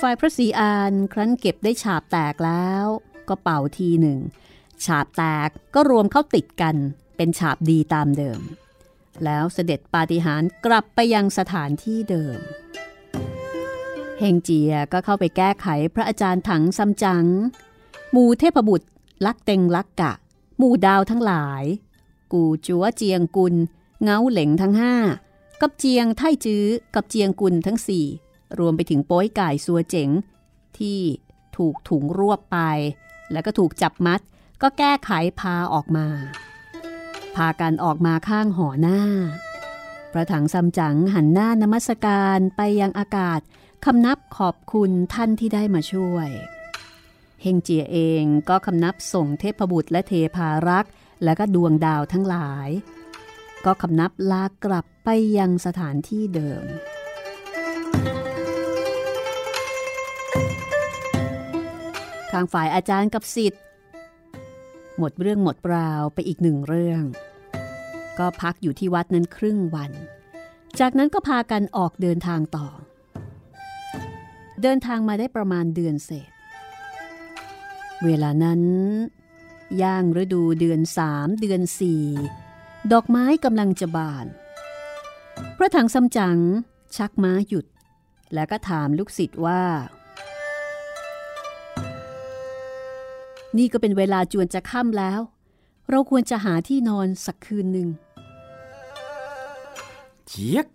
[0.00, 2.86] ฝ่ายพระศรีอานครั้นเก็บได้ฉาบแตกแล้ว
[3.28, 4.18] ก็เป่าทีหนึ่ง
[4.84, 6.76] ฉาบแตกก็รวมเข้าติดกัน
[7.16, 8.40] เป็นฉาบดีตามเดิม
[9.24, 12.38] แล้วเสด็จปาฏิหาริย์กลับไปยังสถานที่เดิม
[14.18, 17.24] เฮงเจียก็เข้าไปแก้ไขพระอาจารย์ถังซัมจัง
[18.12, 18.88] หมู่เทพบุตร
[19.26, 20.12] ลักเต็งลักกะ
[20.58, 21.64] หมู่ดาวทั้งหลาย
[22.32, 23.54] กูจัวเจียงกุล
[24.02, 24.94] เงาเหล่งทั้งห้า
[25.60, 26.64] กับเจียงไทจื้อ
[26.94, 28.06] กับเจียงกุลทั้งสี่
[28.58, 30.10] รวมไปถึงโป้ยก่ายซัวเจ๋ง
[30.78, 31.00] ที่
[31.56, 32.58] ถูกถุงรวบไป
[33.32, 34.20] แล้วก็ถูกจับมัด
[34.62, 36.06] ก็แก้ไขพาออกมา
[37.36, 39.00] พากันออกมาข้างหอหน้า
[40.12, 43.40] พระถังซัมจั๋งหันหน้านมัสการไปยังอากาศ
[43.84, 46.28] คำนับขอบคุณท่านที่ได้มาช่วย
[47.42, 50.92] เฮงเจียเองก็คำนับส่งเทพบุตรและเทพารักษ์
[51.24, 52.68] และก็ดวงดาวทั้งหลาย
[53.64, 56.64] ก็คำนับลากลับไปยังสถานที่เดิม
[62.32, 63.62] ทางฝ่ายอาจารย์กับสิทธิ์
[64.98, 67.02] หมดเรื่องหมดราวไปอีกหนึ่งเรื่อง
[68.18, 69.92] ก็พักอยู่ที่วัดนั้นครึ่งวัน
[70.80, 72.66] จากนั้นก็พากันออกเดินทางต่อ
[74.62, 76.30] เดินทางมาได้ประมาณเดือนเศษ
[78.04, 78.62] เวลานั้น
[79.82, 82.04] ย่างฤดูเดือนสามเดือนสี่
[82.92, 84.26] ดอกไม้กำลังจะบาน
[85.56, 86.38] พระถังซัมจั๋ง
[86.96, 87.66] ชักม้าหยุด
[88.34, 89.62] แล้วก็ถามลูกศิษย์ว่า
[93.56, 95.20] นี่ก็เป็นเวลาจวนจะค่ำแล้ว
[95.88, 97.88] เราควรจะหาที่นอนสักคืนหนึ่ง
[100.26, 100.66] เจี๊ยก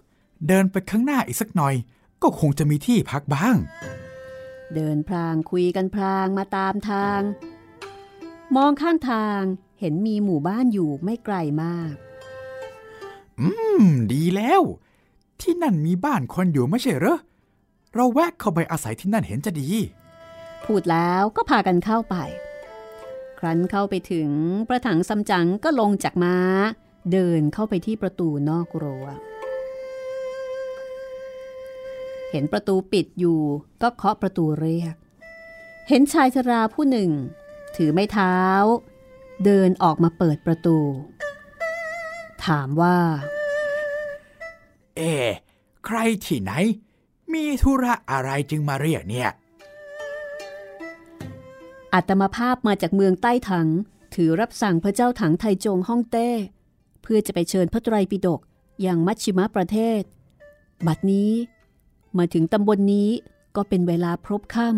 [0.47, 1.76] เดินไปข้างหน้าอีกสักหน่อย
[2.21, 3.55] ก็คงจะมีที่พักบ้าง
[4.76, 7.21] เดินพลางคุยกันพลางมาตามทาง
[8.55, 9.41] มองข้างทาง
[9.80, 11.93] เห็นมีหมู่บ้านอยู่ไม่ไกลมาก
[13.39, 13.47] อื
[13.82, 14.61] ม ดีแล้ว
[15.41, 17.17] ที่นั่นมีบ้านคนอยู่ไม่ใช่เหรอ
[17.93, 19.69] เราแวะเข้าไปอาศัยที่นั่นเห็นจะดี
[20.65, 22.15] พูดแล้วก็พากันเข้าไป
[23.46, 24.30] ครั้นเข้าไปถึง
[24.68, 26.38] พระถังซัมจั๋งก็ลงจากม้า
[27.12, 29.06] เดินเข้าไปที่ประตูนอกรัว
[32.32, 33.41] เห็นประตูปิดอยู่
[33.82, 34.96] ก็เคาะประตูเรียก
[35.89, 37.12] เห็นชายชราผู้หนึ่ง
[37.76, 38.36] ถือไม้เท้า
[39.46, 40.78] เดินออกมาเปิดประตู
[42.46, 42.98] ถามว่า
[44.98, 45.14] เอ๊
[45.86, 46.52] ใครที่ไหน
[47.34, 49.30] มีธุระอะไรจึงมาเรียกเนี่ย
[51.94, 53.68] อัตมาภาพมาจากเมืองใต้ถัง
[54.16, 56.30] ถือรับสั่งพระเจ้าถังไทจงฮ่องเต้
[57.02, 58.39] เพื่อจะไปเชิญพระไตรปิฎก
[58.82, 60.02] อย่างมัชชิมะประเทศ
[60.88, 61.32] บัดนี้
[62.18, 63.10] มาถึงตำบลนนี้
[63.56, 64.70] ก็เป็นเวลาพรบค่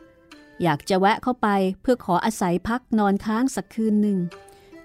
[0.00, 1.48] ำอยากจะแวะเข้าไป
[1.80, 4.18] เพื่อขออาศัยพักนอนค้างสักคืนหนึ่ง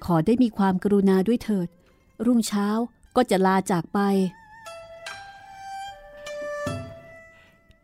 [0.05, 1.67] ขอได้มีความกรุณาด้วยเถิด
[2.25, 2.67] รุ่งเช้า
[3.15, 3.99] ก็จะลาจากไป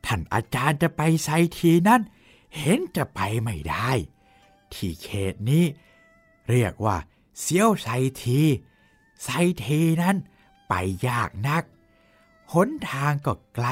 [0.06, 2.02] ท่านอาจารย์จะไปไซทีนั้น
[2.60, 3.89] เห็นจะไปไม่ได้
[4.74, 5.66] ที่เขตนี้
[6.49, 6.97] เรียกว่า
[7.39, 7.88] เซียวไซ
[8.22, 8.41] ที
[9.24, 9.30] ไซ
[9.64, 10.16] ทีนั้น
[10.70, 10.74] ไป
[11.08, 11.64] ยากนัก
[12.53, 13.68] หนทางก็ไกล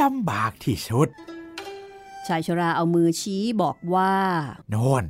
[0.00, 1.08] ลำบากที่สุด
[2.26, 4.14] ชายชราเอามือชี้บอกว่า
[4.70, 5.04] โน่น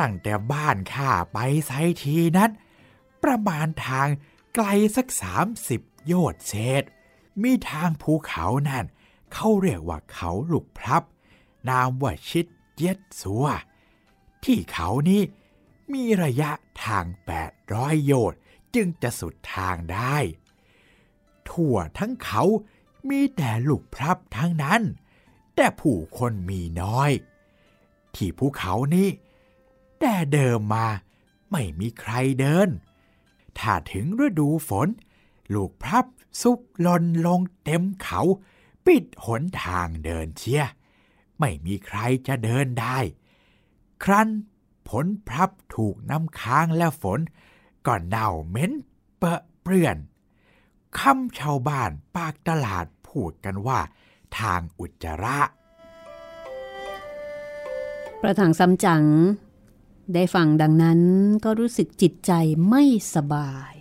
[0.00, 2.50] ตั้งแต่บ้านข้าไปไซทีนั้น
[3.22, 4.08] ประมาณทาง
[4.54, 6.82] ไกลสักสามสิบโยชน์เศษ
[7.42, 8.84] มีทางภูเขานั่น
[9.32, 11.02] เขาเรียกว่าเขาลูกพลับ
[11.68, 12.46] นามว่าชิด
[12.78, 13.46] เย็ดสัว
[14.44, 15.22] ที่เขานี้
[15.92, 16.50] มีระยะ
[16.84, 17.06] ทาง
[17.56, 18.40] 800 โยชน์
[18.74, 20.16] จึงจะสุดทางได้
[21.48, 22.42] ทั่วทั้งเขา
[23.08, 24.82] มีแต่ลูกพลับทั้งนั้น
[25.56, 27.10] แต่ผู้คนมีน้อย
[28.14, 29.08] ที่ภูเขานี้
[30.00, 30.86] แต่เดิมมา
[31.52, 32.68] ไม่มีใครเดิน
[33.58, 34.88] ถ้าถึงฤดูฝน
[35.54, 36.06] ลูกพลับ
[36.42, 38.20] ซุกหลนลงเต็มเขา
[38.86, 40.64] ปิดหนทางเดินเชีย
[41.40, 42.98] ไม่มีใครจะเดินได้
[44.04, 44.28] ครั้น
[44.88, 47.20] ผลพลับถูกน้ำค้างและฝน
[47.86, 48.72] ก็เน่าเหม็น
[49.18, 49.96] เปอะเปื้อน
[50.98, 53.80] คำชาวบ้านปากตลาดพูดกันว่า
[54.38, 55.38] ทางอุจจาระ
[58.20, 59.04] ประถังซัมจั๋ง
[60.14, 61.00] ได้ฟังดังนั้น
[61.44, 62.32] ก็รู้สึกจิตใจ
[62.68, 62.82] ไม่
[63.14, 63.73] สบาย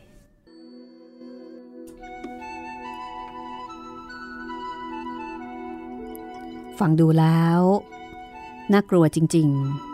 [6.79, 7.61] ฟังดูแล้ว
[8.73, 9.93] น่ากลัวจริง ๆ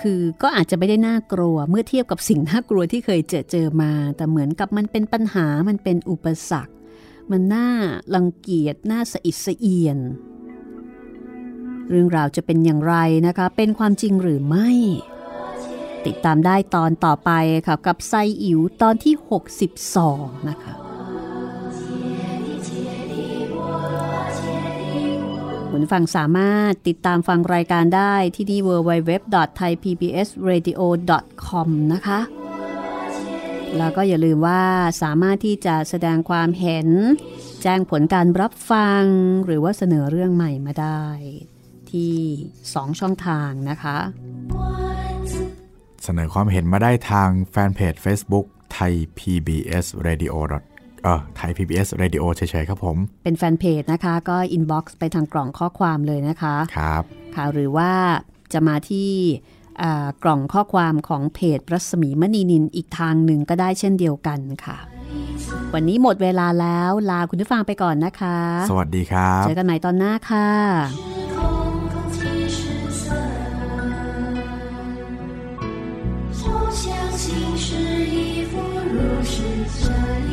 [0.00, 6.72] คือก็อาจจะไม่ได้น่ากลัวเมื่อเทียบกับสิ่งน่ากลัวที่เคยเจอเจอมา แต่เหมือนกับมันเป็นปัญหามันเป็นอุปสรรค
[7.30, 7.68] มันน่า
[8.14, 9.98] รังเกียจน่าสะอิดสะเอียน
[11.90, 12.96] เรื่องราวจะเป็นอย่างไร
[13.26, 14.68] นะคะ เป็นความจริงหรือไม่
[16.06, 17.30] ติดตามได้ตอนต่อไป
[17.66, 19.14] ค่ะกับไซอิ๋วตอนที่
[19.82, 20.83] 62 นะคะ
[25.76, 32.20] คุณฟังสามารถติดตามฟังรายการได้ที่นี่ www.thaipbsradio.com นะคะ
[33.78, 34.62] แล้วก็อย่าลืมว่า
[35.02, 36.88] สามารถที่จะแสดงความเห็น
[37.62, 39.02] แจ้งผลการรับฟัง
[39.44, 41.04] หรือว่าเสนอเรื่องใหม่มาได้
[41.92, 42.16] ที่
[42.54, 43.98] 2 ช่องทางนะคะ
[46.04, 50.34] เสนอความเห็นมาได้ทางแฟนเพจ Facebook ไทย PBS Radio
[51.03, 57.03] เออไทย PBS Radio เฉยๆครับผม เป็นแฟนเพจนะคะ ก็อินบ็อกซ์ไปทางกล่องข้อความเลยนะคะ ครับ
[57.35, 57.91] ค่ะหรือว่า
[58.53, 59.09] จะมาที่
[59.81, 64.77] อ่ากล่องข้อความของเพจรัศมีมณีนินอีกทางหนึ่งก็ได้เช่นเดียวกันค่ะ
[65.73, 68.37] วันนี้หมดเวลาแล้วลาคุณผู้ฟังไปก่อนนะคะ
[68.69, 70.49] สวัสดีครับ เจอกันใหม่ตอนหน้าค่ะ
[76.39, 76.43] 就
[76.81, 76.83] 相
[77.21, 77.23] 信
[77.65, 77.67] 是
[78.15, 78.17] 一
[78.51, 78.53] 幅
[78.93, 78.97] 如
[79.31, 79.33] 是
[79.77, 80.32] 这